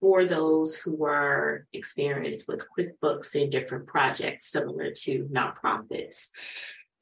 for 0.00 0.24
those 0.24 0.76
who 0.76 1.04
are 1.04 1.66
experienced 1.72 2.48
with 2.48 2.66
QuickBooks 2.76 3.40
and 3.40 3.52
different 3.52 3.86
projects 3.86 4.50
similar 4.50 4.90
to 4.90 5.28
nonprofits. 5.32 6.30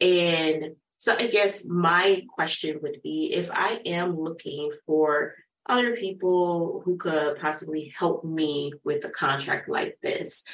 And 0.00 0.76
so 0.98 1.16
I 1.16 1.28
guess 1.28 1.66
my 1.66 2.22
question 2.28 2.78
would 2.82 3.00
be 3.02 3.32
if 3.32 3.50
I 3.50 3.80
am 3.86 4.20
looking 4.20 4.70
for 4.86 5.34
other 5.66 5.96
people 5.96 6.82
who 6.84 6.96
could 6.96 7.38
possibly 7.38 7.92
help 7.96 8.24
me 8.24 8.72
with 8.84 9.04
a 9.04 9.08
contract 9.08 9.68
like 9.68 9.96
this, 10.02 10.44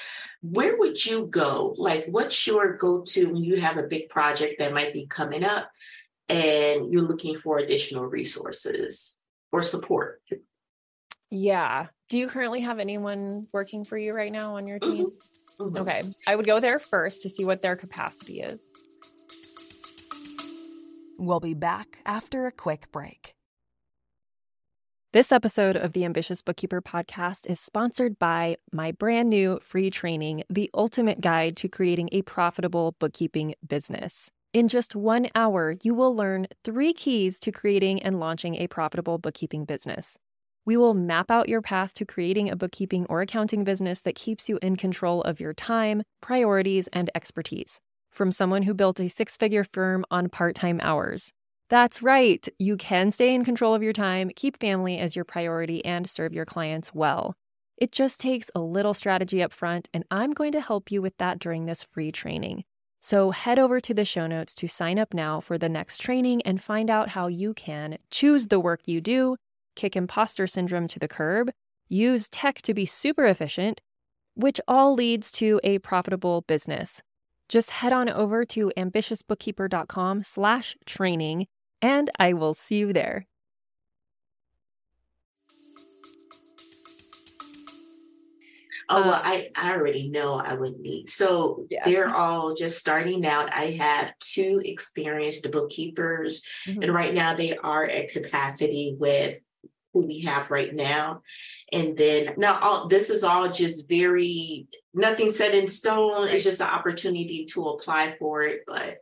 where 0.43 0.77
would 0.77 1.05
you 1.05 1.27
go? 1.27 1.75
Like, 1.77 2.07
what's 2.09 2.47
your 2.47 2.77
go 2.77 3.03
to 3.03 3.27
when 3.27 3.43
you 3.43 3.61
have 3.61 3.77
a 3.77 3.83
big 3.83 4.09
project 4.09 4.61
that 4.61 4.75
might 4.75 4.93
be 4.93 5.07
coming 5.07 5.43
up 5.43 5.71
and 6.29 6.93
you're 6.93 7.03
looking 7.03 7.39
for 7.39 7.59
additional 7.59 8.05
resources 8.05 9.17
or 9.51 9.63
support? 9.63 10.21
Yeah. 11.31 11.87
Do 12.09 12.19
you 12.19 12.29
currently 12.29 12.61
have 12.61 12.79
anyone 12.79 13.47
working 13.53 13.85
for 13.85 13.99
you 13.99 14.13
right 14.13 14.31
now 14.31 14.57
on 14.57 14.67
your 14.67 14.79
team? 14.79 15.07
Mm-hmm. 15.07 15.63
Mm-hmm. 15.63 15.77
Okay. 15.79 16.03
I 16.27 16.37
would 16.37 16.47
go 16.47 16.61
there 16.61 16.79
first 16.79 17.23
to 17.23 17.29
see 17.29 17.45
what 17.45 17.63
their 17.63 17.77
capacity 17.77 18.41
is. 18.41 18.61
We'll 21.19 21.41
be 21.41 21.55
back 21.55 21.99
after 22.05 22.47
a 22.47 22.53
quick 22.53 22.93
break. 22.93 23.35
This 25.13 25.33
episode 25.33 25.77
of 25.77 25.93
the 25.95 26.05
Ambitious 26.05 26.43
Bookkeeper 26.43 26.83
podcast 26.83 27.49
is 27.49 27.59
sponsored 27.59 28.19
by 28.19 28.59
my 28.71 28.93
brand 28.93 29.31
new 29.31 29.59
free 29.63 29.89
training, 29.89 30.45
The 30.51 30.69
Ultimate 30.75 31.23
Guide 31.23 31.57
to 31.57 31.69
Creating 31.69 32.11
a 32.13 32.21
Profitable 32.23 32.95
Bookkeeping 32.99 33.55
Business. 33.67 34.31
In 34.53 34.69
just 34.69 34.95
one 34.95 35.29
hour, 35.35 35.75
you 35.83 35.95
will 35.95 36.15
learn 36.15 36.49
three 36.65 36.93
keys 36.93 37.39
to 37.41 37.53
creating 37.53 38.03
and 38.03 38.21
launching 38.21 38.57
a 38.57 38.67
profitable 38.67 39.17
bookkeeping 39.17 39.65
business. 39.65 40.19
We 40.67 40.77
will 40.77 40.95
map 40.95 41.31
out 41.31 41.49
your 41.49 41.63
path 41.63 41.95
to 41.95 42.05
creating 42.05 42.51
a 42.51 42.57
bookkeeping 42.57 43.07
or 43.09 43.21
accounting 43.21 43.63
business 43.63 44.01
that 44.01 44.17
keeps 44.17 44.49
you 44.49 44.59
in 44.61 44.75
control 44.75 45.23
of 45.23 45.39
your 45.39 45.55
time, 45.55 46.03
priorities, 46.21 46.89
and 46.93 47.09
expertise. 47.15 47.81
From 48.11 48.33
someone 48.33 48.65
who 48.65 48.75
built 48.75 48.99
a 48.99 49.09
six 49.09 49.37
figure 49.37 49.63
firm 49.63 50.05
on 50.11 50.29
part 50.29 50.57
time 50.57 50.81
hours. 50.83 51.33
That's 51.71 52.03
right. 52.03 52.49
You 52.59 52.77
can 52.77 53.13
stay 53.13 53.33
in 53.33 53.45
control 53.45 53.75
of 53.75 53.83
your 53.83 53.93
time, 53.93 54.31
keep 54.35 54.59
family 54.59 54.99
as 54.99 55.15
your 55.15 55.25
priority, 55.25 55.85
and 55.85 56.11
serve 56.11 56.33
your 56.33 56.45
clients 56.45 56.93
well. 56.93 57.35
It 57.77 57.93
just 57.93 58.19
takes 58.19 58.51
a 58.53 58.61
little 58.61 58.95
strategy 58.95 59.45
up 59.45 59.53
front, 59.53 59.89
and 59.95 60.05
I'm 60.11 60.33
going 60.33 60.53
to 60.53 60.61
help 60.61 60.91
you 60.91 61.01
with 61.01 61.17
that 61.19 61.39
during 61.39 61.67
this 61.67 61.85
free 61.85 62.11
training. 62.11 62.65
So 63.01 63.31
head 63.31 63.61
over 63.61 63.79
to 63.79 63.95
the 63.95 64.05
show 64.05 64.27
notes 64.27 64.53
to 64.57 64.67
sign 64.67 64.99
up 64.99 65.15
now 65.15 65.39
for 65.39 65.59
the 65.59 65.69
next 65.69 65.99
training 65.99 66.43
and 66.43 66.61
find 66.61 66.91
out 66.91 67.11
how 67.11 67.29
you 67.29 67.55
can 67.55 67.99
choose 68.11 68.49
the 68.49 68.59
work 68.59 68.81
you 68.87 69.01
do, 69.01 69.37
kick 69.77 69.95
imposter 69.95 70.47
syndrome 70.47 70.89
to 70.89 70.99
the 70.99 71.09
curb, 71.09 71.51
use 71.89 72.29
tech 72.29 72.63
to 72.63 72.75
be 72.75 72.87
super 72.87 73.25
efficient, 73.25 73.81
which 74.35 74.61
all 74.67 74.95
leads 74.95 75.31
to 75.33 75.61
a 75.63 75.79
profitable 75.79 76.41
business. 76.43 77.01
Just 77.49 77.71
head 77.71 77.93
on 77.93 78.09
over 78.09 78.45
to 78.45 78.73
ambitiousbookkeeper.com 78.77 80.25
slash 80.25 80.77
training 80.85 81.47
and 81.81 82.11
I 82.19 82.33
will 82.33 82.55
see 82.55 82.79
you 82.79 82.93
there. 82.93 83.27
Oh, 88.89 89.03
well, 89.03 89.15
um, 89.15 89.23
I, 89.25 89.49
I 89.57 89.73
already 89.73 90.09
know 90.09 90.39
I 90.39 90.55
would 90.55 90.79
need. 90.79 91.11
So 91.11 91.67
yeah. 91.71 91.85
they're 91.85 92.15
all 92.15 92.55
just 92.55 92.79
starting 92.79 93.27
out. 93.27 93.53
I 93.53 93.77
have 93.79 94.17
two 94.21 94.63
experienced 94.65 95.51
bookkeepers, 95.51 96.43
mm-hmm. 96.67 96.83
and 96.83 96.95
right 96.95 97.13
now 97.13 97.35
they 97.35 97.57
are 97.57 97.85
at 97.85 98.11
capacity 98.11 98.95
with 98.97 99.41
who 99.97 100.07
we 100.07 100.21
have 100.21 100.51
right 100.51 100.75
now. 100.75 101.23
And 101.73 101.97
then 101.97 102.35
now 102.37 102.59
all 102.61 102.89
this 102.89 103.09
is 103.09 103.25
all 103.25 103.51
just 103.51 103.89
very 103.89 104.69
nothing 104.93 105.31
set 105.31 105.55
in 105.55 105.67
stone. 105.67 106.29
It's 106.29 106.45
just 106.45 106.61
an 106.61 106.69
opportunity 106.69 107.47
to 107.53 107.69
apply 107.69 108.17
for 108.19 108.43
it. 108.43 108.65
But 108.67 108.99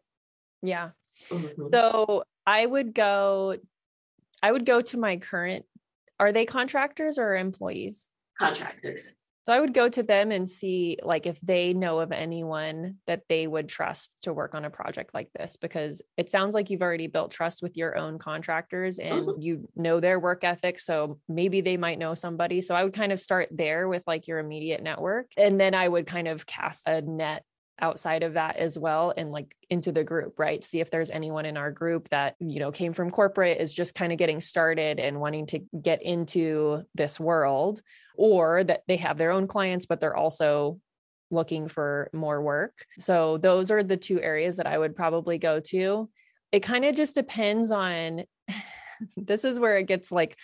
yeah. 0.63 0.91
Mm-hmm. 1.31 1.69
So 1.69 2.25
I 2.47 2.65
would 2.65 2.95
go, 2.95 3.57
I 4.43 4.53
would 4.53 4.67
go 4.67 4.81
to 4.81 4.97
my 4.97 5.17
current, 5.17 5.65
are 6.21 6.31
they 6.31 6.47
contractors 6.47 7.19
or 7.19 7.35
employees? 7.35 8.09
Contractors. 8.39 9.13
So 9.45 9.53
I 9.53 9.61
would 9.61 9.75
go 9.75 9.91
to 9.91 10.03
them 10.03 10.33
and 10.33 10.49
see 10.49 10.99
like 11.03 11.27
if 11.27 11.39
they 11.43 11.75
know 11.75 12.01
of 12.01 12.13
anyone 12.13 12.97
that 13.07 13.25
they 13.29 13.47
would 13.47 13.69
trust 13.69 14.11
to 14.23 14.33
work 14.33 14.55
on 14.55 14.65
a 14.65 14.71
project 14.71 15.13
like 15.13 15.29
this 15.39 15.59
because 15.59 16.01
it 16.17 16.31
sounds 16.31 16.55
like 16.55 16.71
you've 16.71 16.83
already 16.83 17.09
built 17.09 17.31
trust 17.31 17.63
with 17.63 17.77
your 17.77 17.97
own 17.97 18.19
contractors 18.19 18.99
and 18.99 19.27
mm-hmm. 19.27 19.41
you 19.41 19.69
know 19.77 20.01
their 20.01 20.19
work 20.19 20.45
ethic 20.45 20.81
so 20.81 21.19
maybe 21.29 21.61
they 21.61 21.77
might 21.77 21.99
know 21.99 22.15
somebody. 22.15 22.63
So 22.63 22.75
I 22.75 22.85
would 22.85 22.95
kind 22.95 23.13
of 23.13 23.21
start 23.21 23.49
there 23.51 23.87
with 23.87 24.03
like 24.07 24.27
your 24.27 24.39
immediate 24.39 24.83
network 24.83 25.31
and 25.37 25.61
then 25.61 25.75
I 25.75 25.89
would 25.89 26.07
kind 26.07 26.27
of 26.27 26.47
cast 26.47 26.89
a 26.89 27.03
net 27.03 27.45
outside 27.81 28.23
of 28.23 28.35
that 28.35 28.57
as 28.57 28.79
well 28.79 29.13
and 29.17 29.31
like 29.33 29.55
into 29.69 29.91
the 29.91 30.05
group 30.05 30.39
right 30.39 30.63
see 30.63 30.79
if 30.79 30.93
there's 30.93 31.11
anyone 31.11 31.45
in 31.45 31.57
our 31.57 31.73
group 31.73 32.09
that 32.11 32.37
you 32.39 32.61
know 32.61 32.71
came 32.71 32.93
from 32.93 33.11
corporate 33.11 33.61
is 33.61 33.75
just 33.75 33.97
kind 33.97 34.13
of 34.13 34.19
getting 34.19 34.41
started 34.41 35.01
and 35.01 35.19
wanting 35.19 35.45
to 35.45 35.59
get 35.83 36.01
into 36.01 36.83
this 36.95 37.19
world 37.19 37.83
or 38.15 38.65
that 38.65 38.83
they 38.89 38.97
have 38.97 39.19
their 39.19 39.31
own 39.31 39.47
clients 39.47 39.87
but 39.87 40.01
they're 40.01 40.17
also 40.17 40.79
looking 41.31 41.69
for 41.69 42.11
more 42.13 42.41
work 42.41 42.85
so 42.99 43.39
those 43.39 43.71
are 43.71 43.83
the 43.83 43.97
two 43.97 44.21
areas 44.21 44.57
that 44.57 44.67
i 44.67 44.77
would 44.77 44.95
probably 44.95 45.39
go 45.39 45.61
to 45.61 46.09
it 46.53 46.61
kind 46.61 46.85
of 46.85 46.95
just 46.95 47.15
depends 47.15 47.71
on 47.71 48.25
this 49.17 49.45
is 49.45 49.59
where 49.59 49.77
it 49.79 49.87
gets 49.87 50.13
like 50.13 50.37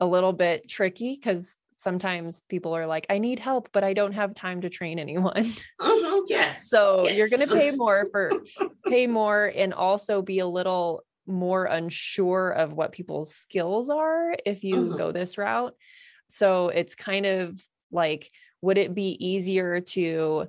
a 0.00 0.06
little 0.06 0.32
bit 0.32 0.68
tricky 0.68 1.14
because 1.14 1.56
sometimes 1.78 2.42
people 2.48 2.76
are 2.76 2.86
like, 2.86 3.06
I 3.08 3.18
need 3.18 3.38
help, 3.38 3.70
but 3.72 3.84
I 3.84 3.94
don't 3.94 4.12
have 4.12 4.34
time 4.34 4.60
to 4.62 4.70
train 4.70 4.98
anyone. 4.98 5.46
Mm-hmm, 5.80 6.24
yes. 6.28 6.68
so 6.68 7.04
yes. 7.04 7.16
you're 7.16 7.28
going 7.28 7.46
to 7.46 7.54
pay 7.54 7.70
more 7.70 8.06
for 8.10 8.32
pay 8.88 9.06
more 9.06 9.50
and 9.54 9.72
also 9.72 10.22
be 10.22 10.40
a 10.40 10.46
little 10.46 11.04
more 11.26 11.64
unsure 11.64 12.50
of 12.50 12.74
what 12.74 12.92
people's 12.92 13.34
skills 13.34 13.88
are 13.88 14.34
if 14.44 14.64
you 14.64 14.76
mm-hmm. 14.76 14.96
go 14.96 15.12
this 15.12 15.38
route. 15.38 15.74
So 16.30 16.68
it's 16.68 16.94
kind 16.94 17.26
of 17.26 17.62
like, 17.90 18.30
would 18.60 18.78
it 18.78 18.94
be 18.94 19.16
easier 19.24 19.80
to 19.80 20.48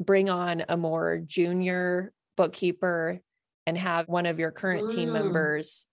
bring 0.00 0.28
on 0.28 0.64
a 0.68 0.76
more 0.76 1.22
junior 1.24 2.12
bookkeeper 2.36 3.20
and 3.66 3.78
have 3.78 4.08
one 4.08 4.26
of 4.26 4.38
your 4.38 4.50
current 4.50 4.90
mm. 4.90 4.94
team 4.94 5.12
members 5.12 5.86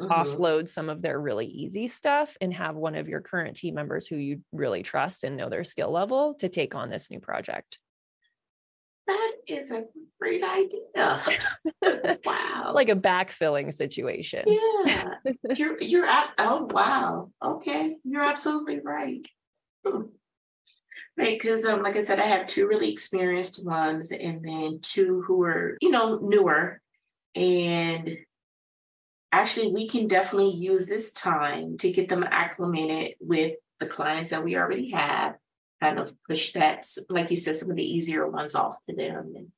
mm-hmm. 0.00 0.12
offload 0.12 0.68
some 0.68 0.88
of 0.88 1.02
their 1.02 1.20
really 1.20 1.46
easy 1.46 1.88
stuff 1.88 2.36
and 2.40 2.52
have 2.52 2.76
one 2.76 2.94
of 2.94 3.08
your 3.08 3.20
current 3.20 3.56
team 3.56 3.74
members 3.74 4.06
who 4.06 4.16
you 4.16 4.40
really 4.52 4.82
trust 4.82 5.24
and 5.24 5.36
know 5.36 5.48
their 5.48 5.64
skill 5.64 5.90
level 5.90 6.34
to 6.34 6.48
take 6.48 6.74
on 6.74 6.90
this 6.90 7.10
new 7.10 7.20
project. 7.20 7.78
That 9.08 9.32
is 9.46 9.72
a 9.72 9.84
great 10.20 10.44
idea. 10.44 11.20
wow. 12.24 12.72
like 12.74 12.90
a 12.90 12.94
backfilling 12.94 13.72
situation. 13.72 14.44
Yeah. 14.46 15.14
you're 15.56 15.80
you're 15.80 16.06
at 16.06 16.30
oh 16.38 16.68
wow. 16.70 17.30
Okay. 17.42 17.96
You're 18.04 18.22
absolutely 18.22 18.80
right. 18.80 19.22
Hmm. 19.84 20.02
Right, 21.16 21.36
because 21.36 21.64
um, 21.64 21.82
like 21.82 21.96
I 21.96 22.04
said, 22.04 22.20
I 22.20 22.26
have 22.26 22.46
two 22.46 22.68
really 22.68 22.92
experienced 22.92 23.64
ones, 23.64 24.12
and 24.12 24.40
then 24.44 24.78
two 24.80 25.24
who 25.26 25.42
are, 25.42 25.76
you 25.80 25.90
know, 25.90 26.18
newer. 26.22 26.80
And 27.34 28.18
actually 29.32 29.72
we 29.72 29.88
can 29.88 30.06
definitely 30.06 30.52
use 30.52 30.88
this 30.88 31.12
time 31.12 31.76
to 31.78 31.92
get 31.92 32.08
them 32.08 32.24
acclimated 32.24 33.16
with 33.20 33.54
the 33.80 33.86
clients 33.86 34.30
that 34.30 34.44
we 34.44 34.56
already 34.56 34.90
have 34.90 35.34
kind 35.82 35.98
of 35.98 36.12
push 36.24 36.52
that 36.52 36.86
like 37.08 37.30
you 37.30 37.36
said 37.36 37.56
some 37.56 37.70
of 37.70 37.76
the 37.76 37.82
easier 37.82 38.28
ones 38.28 38.54
off 38.54 38.76
to 38.88 38.94
them 38.94 39.32
and 39.36 39.48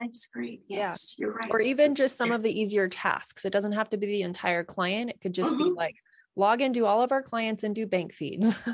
that's 0.00 0.26
great 0.26 0.62
yes 0.68 1.16
yeah. 1.18 1.26
you're 1.26 1.34
right 1.34 1.50
or 1.50 1.60
even 1.60 1.94
just 1.94 2.16
some 2.16 2.30
of 2.30 2.42
the 2.42 2.60
easier 2.60 2.88
tasks 2.88 3.44
it 3.44 3.52
doesn't 3.52 3.72
have 3.72 3.88
to 3.88 3.96
be 3.96 4.06
the 4.06 4.22
entire 4.22 4.62
client 4.62 5.10
it 5.10 5.20
could 5.20 5.34
just 5.34 5.52
mm-hmm. 5.52 5.64
be 5.64 5.70
like 5.70 5.96
log 6.38 6.62
into 6.62 6.86
all 6.86 7.02
of 7.02 7.12
our 7.12 7.20
clients 7.20 7.64
and 7.64 7.74
do 7.74 7.84
bank 7.86 8.14
feeds. 8.14 8.56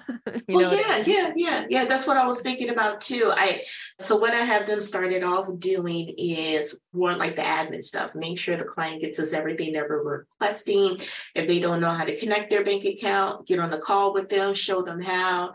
you 0.47 0.55
well, 0.57 0.77
yeah, 0.77 0.83
I 0.87 1.03
mean? 1.03 1.05
yeah, 1.07 1.33
yeah, 1.35 1.67
yeah. 1.71 1.85
That's 1.87 2.07
what 2.07 2.19
I 2.19 2.27
was 2.27 2.43
thinking 2.43 2.69
about 2.69 3.01
too. 3.01 3.33
I 3.35 3.63
so 3.99 4.17
what 4.17 4.35
I 4.35 4.43
have 4.43 4.67
them 4.67 4.81
started 4.81 5.25
off 5.25 5.49
doing 5.59 6.15
is 6.19 6.77
more 6.93 7.17
like 7.17 7.37
the 7.37 7.43
admin 7.43 7.83
stuff. 7.83 8.15
Make 8.15 8.39
sure 8.39 8.57
the 8.57 8.65
client 8.65 9.01
gets 9.01 9.19
us 9.19 9.33
everything 9.33 9.73
that 9.73 9.89
we're 9.89 10.03
requesting. 10.03 11.01
If 11.35 11.47
they 11.47 11.59
don't 11.59 11.81
know 11.81 11.91
how 11.91 12.05
to 12.05 12.17
connect 12.17 12.51
their 12.51 12.65
bank 12.65 12.85
account, 12.85 13.47
get 13.47 13.59
on 13.59 13.71
the 13.71 13.79
call 13.79 14.13
with 14.13 14.29
them, 14.29 14.55
show 14.55 14.83
them 14.83 15.01
how. 15.01 15.55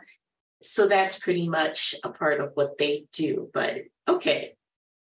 So 0.61 0.87
that's 0.87 1.19
pretty 1.19 1.47
much 1.47 1.95
a 2.03 2.09
part 2.09 2.41
of 2.41 2.51
what 2.55 2.77
they 2.77 3.05
do. 3.13 3.49
But 3.53 3.83
okay, 4.07 4.55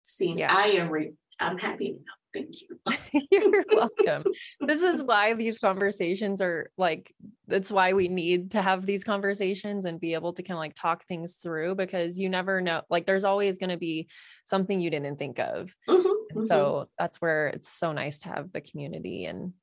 see, 0.04 0.34
yeah. 0.38 0.54
I 0.56 0.67
am 0.70 0.89
re- 0.89 1.13
I'm 1.39 1.58
happy 1.58 1.91
now. 1.91 2.13
Thank 2.34 2.56
you. 2.62 3.28
You're 3.32 3.65
welcome. 3.72 4.32
this 4.60 4.82
is 4.82 5.02
why 5.02 5.34
these 5.34 5.60
conversations 5.60 6.41
are 6.41 6.70
like, 6.78 7.13
that's 7.48 7.72
why 7.72 7.93
we 7.93 8.08
need 8.08 8.52
to 8.52 8.62
have 8.62 8.86
these 8.86 9.04
conversations 9.04 9.86
and 9.86 10.00
be 10.00 10.13
able 10.13 10.34
to 10.34 10.43
kind 10.43 10.58
of 10.58 10.60
like 10.60 10.76
talk 10.76 11.06
things 11.06 11.36
through 11.36 11.76
because 11.76 12.20
you 12.20 12.30
never 12.30 12.62
know. 12.62 12.82
Like, 12.89 13.06
there's 13.06 13.24
always 13.24 13.58
going 13.58 13.70
to 13.70 13.78
be 13.78 14.10
something 14.46 14.80
you 14.80 14.89
didn't 14.89 15.17
think 15.17 15.39
of. 15.39 15.74
Mm-hmm, 15.89 16.08
mm-hmm. 16.08 16.41
So 16.41 16.89
that's 17.00 17.20
where 17.22 17.48
it's 17.48 17.70
so 17.70 17.91
nice 17.91 18.20
to 18.20 18.30
have 18.30 18.52
the 18.52 18.62
community 18.62 19.26
and 19.26 19.54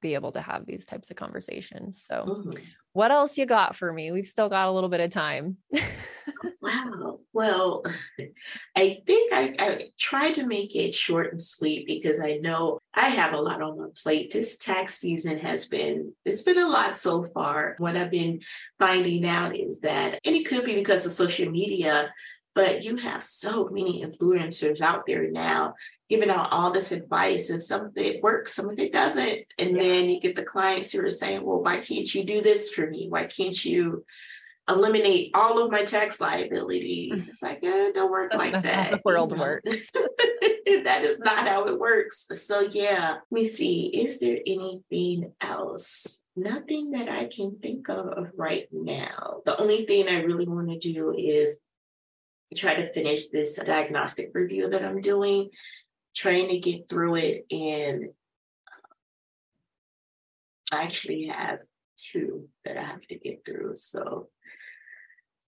be 0.00 0.14
able 0.14 0.32
to 0.32 0.40
have 0.40 0.66
these 0.66 0.84
types 0.84 1.10
of 1.10 1.16
conversations. 1.16 2.02
So, 2.06 2.24
mm-hmm. 2.26 2.50
what 2.92 3.10
else 3.10 3.38
you 3.38 3.46
got 3.46 3.76
for 3.76 3.92
me? 3.92 4.12
We've 4.12 4.26
still 4.26 4.48
got 4.48 4.68
a 4.68 4.72
little 4.72 4.88
bit 4.88 5.00
of 5.00 5.10
time. 5.10 5.56
wow. 6.60 7.20
Well, 7.32 7.84
I 8.76 8.98
think 9.06 9.32
I, 9.32 9.54
I 9.58 9.84
try 9.98 10.32
to 10.32 10.46
make 10.46 10.74
it 10.74 10.94
short 10.94 11.32
and 11.32 11.42
sweet 11.42 11.86
because 11.86 12.20
I 12.20 12.38
know 12.38 12.78
I 12.94 13.08
have 13.08 13.32
a 13.32 13.40
lot 13.40 13.62
on 13.62 13.78
my 13.78 13.86
plate. 13.96 14.32
This 14.32 14.58
tax 14.58 14.98
season 14.98 15.38
has 15.38 15.66
been, 15.66 16.12
it's 16.24 16.42
been 16.42 16.58
a 16.58 16.68
lot 16.68 16.98
so 16.98 17.24
far. 17.24 17.76
What 17.78 17.96
I've 17.96 18.10
been 18.10 18.40
finding 18.78 19.26
out 19.26 19.56
is 19.56 19.80
that, 19.80 20.18
and 20.24 20.34
it 20.34 20.46
could 20.46 20.64
be 20.64 20.74
because 20.74 21.06
of 21.06 21.12
social 21.12 21.50
media, 21.50 22.12
but 22.58 22.82
you 22.82 22.96
have 22.96 23.22
so 23.22 23.68
many 23.68 24.04
influencers 24.04 24.80
out 24.80 25.06
there 25.06 25.30
now 25.30 25.74
giving 26.08 26.28
out 26.28 26.50
all 26.50 26.72
this 26.72 26.90
advice, 26.90 27.50
and 27.50 27.62
some 27.62 27.84
of 27.84 27.92
it 27.96 28.20
works, 28.20 28.52
some 28.52 28.68
of 28.68 28.80
it 28.80 28.92
doesn't. 28.92 29.44
And 29.60 29.76
yeah. 29.76 29.82
then 29.82 30.10
you 30.10 30.18
get 30.18 30.34
the 30.34 30.42
clients 30.42 30.90
who 30.90 31.04
are 31.04 31.10
saying, 31.10 31.44
Well, 31.44 31.62
why 31.62 31.78
can't 31.78 32.12
you 32.12 32.24
do 32.24 32.42
this 32.42 32.70
for 32.70 32.90
me? 32.90 33.06
Why 33.08 33.26
can't 33.26 33.64
you? 33.64 34.04
eliminate 34.70 35.30
all 35.32 35.64
of 35.64 35.70
my 35.70 35.82
tax 35.82 36.20
liability. 36.20 37.10
Mm. 37.10 37.26
It's 37.26 37.40
like, 37.40 37.60
eh, 37.64 37.90
don't 37.94 38.10
work 38.10 38.34
like 38.34 38.52
that. 38.64 38.90
the 38.90 39.00
world 39.02 39.32
works. 39.38 39.64
that 39.94 41.00
is 41.04 41.18
not 41.20 41.48
how 41.48 41.64
it 41.64 41.78
works. 41.78 42.26
So 42.34 42.68
yeah, 42.70 43.12
let 43.30 43.32
me 43.32 43.46
see. 43.46 43.86
Is 43.86 44.20
there 44.20 44.36
anything 44.46 45.32
else? 45.40 46.22
Nothing 46.36 46.90
that 46.90 47.08
I 47.08 47.30
can 47.34 47.56
think 47.62 47.88
of 47.88 48.28
right 48.36 48.68
now. 48.70 49.40
The 49.46 49.58
only 49.58 49.86
thing 49.86 50.06
I 50.06 50.20
really 50.20 50.46
want 50.46 50.68
to 50.68 50.78
do 50.78 51.14
is 51.16 51.56
try 52.56 52.74
to 52.74 52.92
finish 52.92 53.28
this 53.28 53.56
diagnostic 53.56 54.30
review 54.34 54.70
that 54.70 54.84
I'm 54.84 55.00
doing, 55.00 55.50
trying 56.16 56.48
to 56.48 56.58
get 56.58 56.88
through 56.88 57.16
it. 57.16 57.46
And 57.50 58.10
I 60.72 60.82
actually 60.82 61.26
have 61.26 61.60
two 61.96 62.48
that 62.64 62.76
I 62.78 62.82
have 62.82 63.06
to 63.08 63.18
get 63.18 63.44
through. 63.44 63.76
So, 63.76 64.28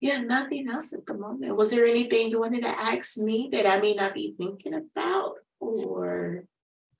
yeah, 0.00 0.18
nothing 0.18 0.68
else 0.70 0.92
at 0.92 1.06
the 1.06 1.14
moment. 1.14 1.56
Was 1.56 1.70
there 1.70 1.86
anything 1.86 2.30
you 2.30 2.40
wanted 2.40 2.62
to 2.62 2.68
ask 2.68 3.16
me 3.18 3.48
that 3.52 3.66
I 3.66 3.80
may 3.80 3.94
not 3.94 4.14
be 4.14 4.34
thinking 4.38 4.74
about? 4.74 5.34
Or 5.58 6.44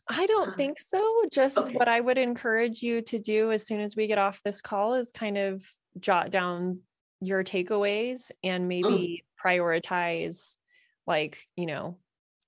I 0.08 0.26
don't 0.26 0.50
um, 0.50 0.54
think 0.54 0.78
so. 0.78 1.22
Just 1.32 1.58
okay. 1.58 1.74
what 1.74 1.88
I 1.88 2.00
would 2.00 2.18
encourage 2.18 2.82
you 2.82 3.02
to 3.02 3.18
do 3.18 3.50
as 3.52 3.66
soon 3.66 3.80
as 3.80 3.96
we 3.96 4.06
get 4.06 4.18
off 4.18 4.40
this 4.44 4.60
call 4.60 4.94
is 4.94 5.10
kind 5.10 5.36
of 5.36 5.64
jot 5.98 6.30
down 6.30 6.80
your 7.20 7.42
takeaways 7.42 8.30
and 8.44 8.64
mm. 8.64 8.68
maybe 8.68 9.24
prioritize 9.46 10.56
like 11.06 11.38
you 11.56 11.66
know 11.66 11.98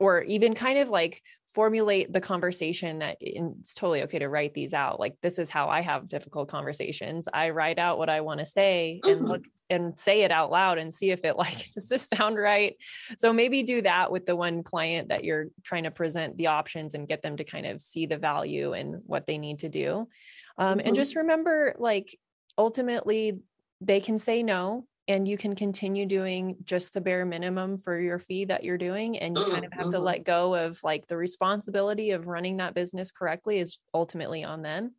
or 0.00 0.22
even 0.22 0.54
kind 0.54 0.78
of 0.78 0.88
like 0.88 1.22
formulate 1.46 2.12
the 2.12 2.20
conversation 2.20 2.98
that 2.98 3.16
it's 3.20 3.74
totally 3.74 4.02
okay 4.02 4.18
to 4.18 4.28
write 4.28 4.52
these 4.52 4.74
out 4.74 5.00
like 5.00 5.16
this 5.22 5.38
is 5.38 5.48
how 5.48 5.68
i 5.68 5.80
have 5.80 6.08
difficult 6.08 6.48
conversations 6.48 7.26
i 7.32 7.50
write 7.50 7.78
out 7.78 7.98
what 7.98 8.10
i 8.10 8.20
want 8.20 8.38
to 8.38 8.46
say 8.46 9.00
mm-hmm. 9.02 9.18
and 9.18 9.28
look 9.28 9.44
and 9.70 9.98
say 9.98 10.22
it 10.22 10.30
out 10.30 10.50
loud 10.50 10.78
and 10.78 10.92
see 10.92 11.10
if 11.10 11.24
it 11.24 11.36
like 11.44 11.70
does 11.72 11.88
this 11.88 12.08
sound 12.14 12.36
right 12.36 12.76
so 13.16 13.32
maybe 13.32 13.62
do 13.62 13.80
that 13.80 14.12
with 14.12 14.26
the 14.26 14.36
one 14.36 14.62
client 14.62 15.08
that 15.08 15.24
you're 15.24 15.46
trying 15.62 15.84
to 15.84 15.90
present 15.90 16.36
the 16.36 16.48
options 16.48 16.94
and 16.94 17.08
get 17.08 17.22
them 17.22 17.36
to 17.36 17.44
kind 17.44 17.64
of 17.64 17.80
see 17.80 18.06
the 18.06 18.18
value 18.18 18.72
and 18.72 19.00
what 19.06 19.26
they 19.26 19.38
need 19.38 19.60
to 19.60 19.68
do 19.68 20.06
um, 20.58 20.78
mm-hmm. 20.78 20.86
and 20.86 20.96
just 20.96 21.16
remember 21.16 21.74
like 21.78 22.18
ultimately 22.58 23.40
they 23.80 24.00
can 24.00 24.18
say 24.18 24.42
no 24.42 24.86
and 25.08 25.26
you 25.26 25.38
can 25.38 25.54
continue 25.54 26.04
doing 26.04 26.56
just 26.64 26.92
the 26.92 27.00
bare 27.00 27.24
minimum 27.24 27.78
for 27.78 27.98
your 27.98 28.18
fee 28.18 28.44
that 28.44 28.62
you're 28.62 28.78
doing 28.78 29.18
and 29.18 29.36
you 29.36 29.44
kind 29.46 29.64
of 29.64 29.72
have 29.72 29.84
mm-hmm. 29.84 29.90
to 29.92 29.98
let 29.98 30.22
go 30.22 30.54
of 30.54 30.78
like 30.84 31.06
the 31.08 31.16
responsibility 31.16 32.10
of 32.10 32.26
running 32.26 32.58
that 32.58 32.74
business 32.74 33.10
correctly 33.10 33.58
is 33.58 33.78
ultimately 33.94 34.44
on 34.44 34.62
them 34.62 34.92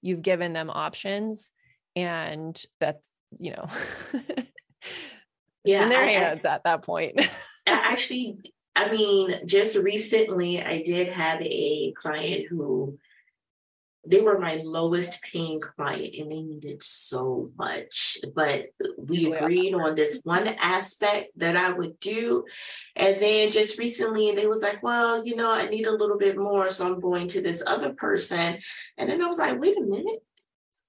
you've 0.00 0.22
given 0.22 0.54
them 0.54 0.70
options 0.70 1.50
and 1.94 2.64
that's 2.80 3.06
you 3.38 3.52
know 3.52 3.68
yeah 5.64 5.82
in 5.82 5.90
their 5.90 6.00
I, 6.00 6.06
hands 6.06 6.44
I, 6.44 6.54
at 6.54 6.64
that 6.64 6.82
point 6.82 7.20
actually 7.66 8.38
i 8.74 8.90
mean 8.90 9.46
just 9.46 9.76
recently 9.76 10.62
i 10.62 10.82
did 10.82 11.08
have 11.08 11.40
a 11.42 11.92
client 11.92 12.46
who 12.48 12.98
they 14.06 14.20
were 14.20 14.38
my 14.38 14.62
lowest 14.64 15.20
paying 15.22 15.60
client 15.60 16.14
and 16.18 16.32
they 16.32 16.40
needed 16.40 16.82
so 16.82 17.50
much. 17.58 18.18
But 18.34 18.66
we 18.96 19.32
agreed 19.32 19.74
on 19.74 19.94
this 19.94 20.20
one 20.24 20.48
aspect 20.48 21.32
that 21.36 21.56
I 21.56 21.70
would 21.72 22.00
do. 22.00 22.44
And 22.96 23.20
then 23.20 23.50
just 23.50 23.78
recently 23.78 24.32
they 24.34 24.46
was 24.46 24.62
like, 24.62 24.82
well, 24.82 25.24
you 25.24 25.36
know, 25.36 25.52
I 25.52 25.68
need 25.68 25.86
a 25.86 25.92
little 25.94 26.16
bit 26.16 26.38
more. 26.38 26.70
So 26.70 26.86
I'm 26.86 27.00
going 27.00 27.28
to 27.28 27.42
this 27.42 27.62
other 27.66 27.92
person. 27.92 28.58
And 28.96 29.10
then 29.10 29.22
I 29.22 29.26
was 29.26 29.38
like, 29.38 29.60
wait 29.60 29.76
a 29.76 29.82
minute. 29.82 30.22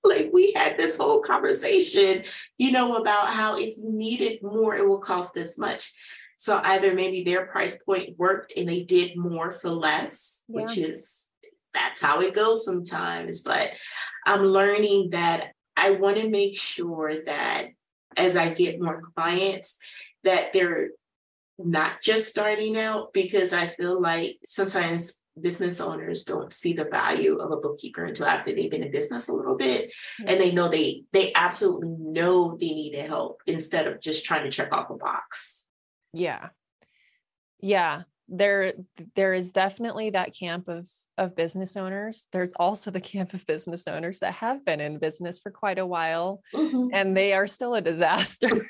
Like 0.03 0.29
we 0.33 0.53
had 0.53 0.77
this 0.77 0.97
whole 0.97 1.19
conversation, 1.19 2.23
you 2.57 2.71
know, 2.71 2.95
about 2.95 3.29
how 3.29 3.57
if 3.57 3.75
you 3.77 3.91
needed 3.91 4.41
more, 4.41 4.75
it 4.75 4.87
will 4.87 4.99
cost 4.99 5.33
this 5.33 5.57
much. 5.57 5.93
So 6.37 6.59
either 6.63 6.95
maybe 6.95 7.23
their 7.23 7.45
price 7.45 7.77
point 7.85 8.17
worked 8.17 8.53
and 8.57 8.67
they 8.67 8.81
did 8.81 9.15
more 9.15 9.51
for 9.51 9.69
less, 9.69 10.43
yeah. 10.47 10.61
which 10.61 10.77
is 10.77 11.29
that's 11.73 12.01
how 12.01 12.21
it 12.21 12.33
goes 12.33 12.65
sometimes. 12.65 13.39
But 13.39 13.71
I'm 14.25 14.43
learning 14.43 15.11
that 15.11 15.51
I 15.75 15.91
want 15.91 16.17
to 16.17 16.29
make 16.29 16.59
sure 16.59 17.23
that 17.25 17.67
as 18.17 18.35
I 18.35 18.49
get 18.49 18.81
more 18.81 19.01
clients, 19.15 19.77
that 20.23 20.53
they're 20.53 20.89
not 21.57 22.01
just 22.01 22.29
starting 22.29 22.77
out 22.77 23.13
because 23.13 23.53
I 23.53 23.67
feel 23.67 24.01
like 24.01 24.37
sometimes 24.43 25.17
business 25.39 25.79
owners 25.79 26.23
don't 26.23 26.51
see 26.51 26.73
the 26.73 26.85
value 26.85 27.37
of 27.37 27.51
a 27.51 27.57
bookkeeper 27.57 28.03
until 28.03 28.25
after 28.25 28.53
they've 28.53 28.69
been 28.69 28.83
in 28.83 28.91
business 28.91 29.29
a 29.29 29.33
little 29.33 29.55
bit 29.55 29.87
mm-hmm. 29.89 30.27
and 30.27 30.41
they 30.41 30.51
know 30.51 30.67
they 30.67 31.03
they 31.13 31.31
absolutely 31.33 31.95
know 31.97 32.57
they 32.59 32.71
need 32.71 32.91
to 32.91 33.03
help 33.03 33.41
instead 33.47 33.87
of 33.87 34.01
just 34.01 34.25
trying 34.25 34.43
to 34.43 34.51
check 34.51 34.75
off 34.75 34.89
a 34.89 34.95
box. 34.95 35.65
Yeah. 36.13 36.49
Yeah 37.61 38.03
there 38.31 38.73
there 39.15 39.33
is 39.33 39.51
definitely 39.51 40.09
that 40.09 40.33
camp 40.33 40.69
of 40.69 40.87
of 41.17 41.35
business 41.35 41.75
owners 41.75 42.27
there's 42.31 42.53
also 42.55 42.89
the 42.89 43.01
camp 43.01 43.33
of 43.33 43.45
business 43.45 43.87
owners 43.87 44.19
that 44.19 44.33
have 44.33 44.63
been 44.65 44.79
in 44.79 44.97
business 44.97 45.37
for 45.37 45.51
quite 45.51 45.77
a 45.77 45.85
while 45.85 46.41
mm-hmm. 46.55 46.87
and 46.93 47.15
they 47.15 47.33
are 47.33 47.45
still 47.45 47.75
a 47.75 47.81
disaster 47.81 48.49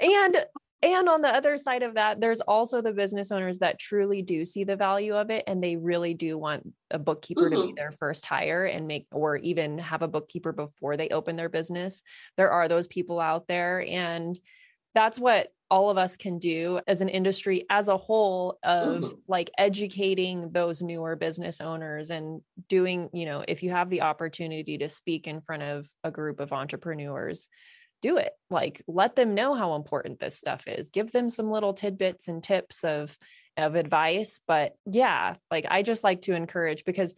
and 0.00 0.44
and 0.80 1.08
on 1.08 1.22
the 1.22 1.28
other 1.28 1.56
side 1.56 1.84
of 1.84 1.94
that 1.94 2.20
there's 2.20 2.40
also 2.40 2.80
the 2.80 2.92
business 2.92 3.30
owners 3.30 3.60
that 3.60 3.78
truly 3.78 4.20
do 4.20 4.44
see 4.44 4.64
the 4.64 4.76
value 4.76 5.14
of 5.14 5.30
it 5.30 5.44
and 5.46 5.62
they 5.62 5.76
really 5.76 6.14
do 6.14 6.36
want 6.36 6.68
a 6.90 6.98
bookkeeper 6.98 7.42
mm-hmm. 7.42 7.54
to 7.54 7.62
be 7.62 7.68
mm-hmm. 7.68 7.76
their 7.76 7.92
first 7.92 8.24
hire 8.24 8.64
and 8.64 8.88
make 8.88 9.06
or 9.12 9.36
even 9.36 9.78
have 9.78 10.02
a 10.02 10.08
bookkeeper 10.08 10.52
before 10.52 10.96
they 10.96 11.08
open 11.10 11.36
their 11.36 11.48
business 11.48 12.02
there 12.36 12.50
are 12.50 12.66
those 12.66 12.88
people 12.88 13.20
out 13.20 13.46
there 13.46 13.84
and 13.86 14.40
that's 14.98 15.20
what 15.20 15.46
all 15.70 15.90
of 15.90 15.96
us 15.96 16.16
can 16.16 16.40
do 16.40 16.80
as 16.88 17.02
an 17.02 17.08
industry 17.08 17.64
as 17.70 17.86
a 17.86 17.96
whole 17.96 18.58
of 18.64 19.02
mm-hmm. 19.04 19.14
like 19.28 19.48
educating 19.56 20.50
those 20.50 20.82
newer 20.82 21.14
business 21.14 21.60
owners 21.60 22.10
and 22.10 22.40
doing 22.68 23.08
you 23.12 23.24
know 23.24 23.44
if 23.46 23.62
you 23.62 23.70
have 23.70 23.90
the 23.90 24.02
opportunity 24.02 24.76
to 24.78 24.88
speak 24.88 25.28
in 25.28 25.40
front 25.40 25.62
of 25.62 25.88
a 26.02 26.10
group 26.10 26.40
of 26.40 26.52
entrepreneurs 26.52 27.48
do 28.00 28.16
it. 28.16 28.32
Like 28.50 28.82
let 28.86 29.16
them 29.16 29.34
know 29.34 29.54
how 29.54 29.74
important 29.74 30.20
this 30.20 30.36
stuff 30.36 30.68
is. 30.68 30.90
Give 30.90 31.10
them 31.10 31.30
some 31.30 31.50
little 31.50 31.74
tidbits 31.74 32.28
and 32.28 32.42
tips 32.42 32.84
of 32.84 33.16
of 33.56 33.74
advice. 33.74 34.40
But 34.46 34.74
yeah 34.86 35.34
like 35.50 35.66
i 35.68 35.82
just 35.82 36.04
like 36.04 36.22
to 36.22 36.34
encourage 36.34 36.84
because 36.84 37.14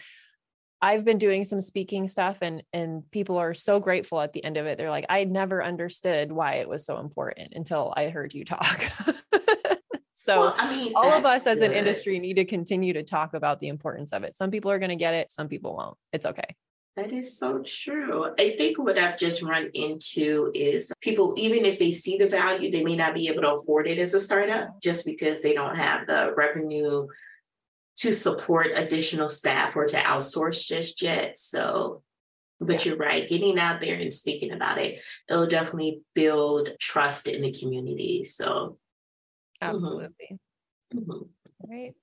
I've 0.83 1.05
been 1.05 1.19
doing 1.19 1.45
some 1.45 1.61
speaking 1.61 2.09
stuff 2.09 2.39
and 2.41 2.63
and 2.73 3.09
people 3.11 3.37
are 3.37 3.55
so 3.55 3.81
grateful 3.81 4.21
at 4.21 4.33
the 4.33 4.43
end 4.43 4.57
of 4.57 4.67
it. 4.67 4.79
They're 4.79 4.91
like, 4.91 5.07
I 5.09 5.25
never 5.25 5.63
understood 5.63 6.33
why 6.33 6.55
it 6.55 6.69
was 6.69 6.87
so 6.87 6.99
important 6.99 7.53
until 7.55 7.93
I 7.97 8.09
heard 8.09 8.33
you 8.33 8.45
talk. 8.45 8.81
so 10.15 10.39
well, 10.39 10.55
I 10.57 10.75
mean, 10.75 10.93
all 10.95 11.13
of 11.13 11.27
us 11.27 11.47
as 11.47 11.59
good. 11.59 11.71
an 11.71 11.77
industry 11.77 12.19
need 12.19 12.35
to 12.35 12.45
continue 12.45 12.95
to 12.95 13.03
talk 13.03 13.35
about 13.35 13.61
the 13.61 13.69
importance 13.69 14.13
of 14.13 14.23
it. 14.23 14.37
Some 14.37 14.51
people 14.51 14.71
are 14.71 14.79
going 14.79 14.91
to 14.91 14.97
get 14.97 15.15
it, 15.15 15.31
some 15.31 15.49
people 15.49 15.77
won't. 15.77 15.99
It's 16.13 16.27
okay. 16.27 16.57
That 16.97 17.13
is 17.13 17.39
so 17.39 17.63
true. 17.65 18.35
I 18.39 18.57
think 18.59 18.79
what 18.79 18.99
I've 18.99 19.17
just 19.17 19.43
run 19.43 19.71
into 19.75 20.51
is 20.55 20.93
people, 21.01 21.35
even 21.37 21.65
if 21.65 21.79
they 21.79 21.93
see 21.93 22.19
the 22.19 22.29
value, 22.29 22.71
they 22.71 22.83
may 22.83 22.97
not 22.97 23.15
be 23.15 23.29
able 23.29 23.43
to 23.43 23.55
afford 23.55 23.87
it 23.87 23.99
as 23.99 24.13
a 24.13 24.21
startup 24.21 24.81
just 24.83 25.07
because 25.07 25.41
they 25.41 25.55
don't 25.55 25.77
have 25.77 26.07
the 26.07 26.35
revenue 26.37 27.07
to 28.01 28.15
support 28.15 28.69
additional 28.75 29.29
staff 29.29 29.77
or 29.77 29.85
to 29.85 29.97
outsource 29.97 30.67
just 30.67 31.03
yet. 31.03 31.37
So, 31.37 32.03
but 32.59 32.87
you're 32.87 32.97
right, 32.97 33.29
getting 33.29 33.59
out 33.59 33.81
there 33.81 33.97
and 33.97 34.13
speaking 34.13 34.53
about 34.53 34.79
it, 34.79 35.01
it'll 35.29 35.47
definitely 35.47 36.01
build 36.15 36.71
trust 36.79 37.29
in 37.29 37.43
the 37.43 37.53
community. 37.53 38.25
So, 38.25 38.79
mm-hmm. 39.63 39.75
absolutely. 39.75 40.39
Mm-hmm. 40.95 41.11
All 41.11 41.69
right. 41.69 41.95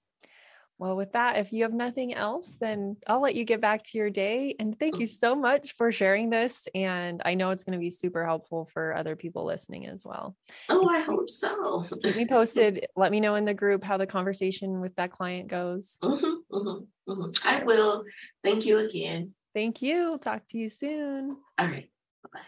Well, 0.80 0.96
with 0.96 1.14
that, 1.14 1.38
if 1.38 1.52
you 1.52 1.64
have 1.64 1.74
nothing 1.74 2.14
else, 2.14 2.56
then 2.60 2.98
I'll 3.08 3.22
let 3.22 3.34
you 3.34 3.44
get 3.44 3.62
back 3.62 3.84
to 3.86 3.98
your 3.98 4.12
day. 4.12 4.56
And 4.60 4.78
thank 4.78 5.00
you 5.00 5.08
so 5.08 5.36
much 5.36 5.76
for 5.76 5.92
sharing 5.92 6.30
this. 6.30 6.68
And 6.76 7.22
I 7.26 7.34
know 7.34 7.50
it's 7.50 7.64
going 7.64 7.74
to 7.74 7.80
be 7.80 7.90
super 7.90 8.24
helpful 8.24 8.70
for 8.72 8.96
other 8.96 9.16
people 9.16 9.44
listening 9.44 9.88
as 9.88 10.06
well. 10.06 10.36
Oh, 10.70 10.88
I 10.88 11.00
hope 11.00 11.32
so. 11.32 11.86
keep 12.04 12.16
me 12.16 12.28
posted. 12.28 12.86
Let 12.96 13.12
me 13.12 13.20
know 13.20 13.36
in 13.36 13.46
the 13.46 13.56
group 13.56 13.84
how 13.84 13.98
the 13.98 14.06
conversation 14.06 14.80
with 14.80 14.96
that 14.98 15.12
client 15.12 15.48
goes. 15.48 15.98
Mm-hmm, 16.04 16.56
mm-hmm, 16.56 17.12
mm-hmm. 17.12 17.48
I 17.48 17.64
will. 17.64 18.04
Thank 18.44 18.66
you 18.66 18.78
again. 18.78 19.34
Thank 19.56 19.82
you. 19.82 20.20
Talk 20.22 20.48
to 20.50 20.60
you 20.60 20.70
soon. 20.70 21.38
All 21.58 21.68
right. 21.68 21.90
Bye 22.24 22.30
bye. 22.34 22.40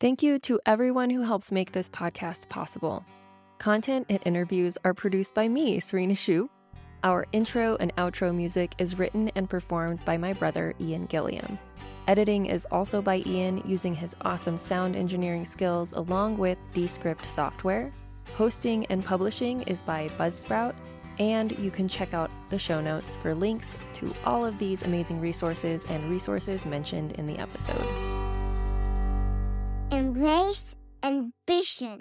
Thank 0.00 0.22
you 0.22 0.38
to 0.40 0.60
everyone 0.66 1.08
who 1.08 1.22
helps 1.22 1.50
make 1.50 1.72
this 1.72 1.88
podcast 1.88 2.50
possible. 2.50 3.06
Content 3.58 4.06
and 4.10 4.18
interviews 4.26 4.76
are 4.84 4.92
produced 4.92 5.34
by 5.34 5.48
me, 5.48 5.80
Serena 5.80 6.14
Shu 6.14 6.50
our 7.04 7.26
intro 7.32 7.76
and 7.80 7.94
outro 7.96 8.34
music 8.34 8.74
is 8.78 8.98
written 8.98 9.30
and 9.34 9.50
performed 9.50 10.04
by 10.04 10.16
my 10.16 10.32
brother, 10.32 10.74
Ian 10.80 11.06
Gilliam. 11.06 11.58
Editing 12.06 12.46
is 12.46 12.66
also 12.70 13.00
by 13.02 13.22
Ian 13.26 13.62
using 13.64 13.94
his 13.94 14.14
awesome 14.22 14.58
sound 14.58 14.96
engineering 14.96 15.44
skills 15.44 15.92
along 15.92 16.38
with 16.38 16.58
Descript 16.74 17.24
software. 17.26 17.90
Hosting 18.36 18.86
and 18.86 19.04
publishing 19.04 19.62
is 19.62 19.82
by 19.82 20.08
Buzzsprout, 20.18 20.74
and 21.18 21.56
you 21.58 21.70
can 21.70 21.88
check 21.88 22.14
out 22.14 22.30
the 22.50 22.58
show 22.58 22.80
notes 22.80 23.16
for 23.16 23.34
links 23.34 23.76
to 23.94 24.14
all 24.24 24.44
of 24.44 24.58
these 24.58 24.82
amazing 24.82 25.20
resources 25.20 25.84
and 25.86 26.10
resources 26.10 26.64
mentioned 26.64 27.12
in 27.12 27.26
the 27.26 27.38
episode. 27.38 27.86
Embrace 29.90 30.74
ambition. 31.02 31.98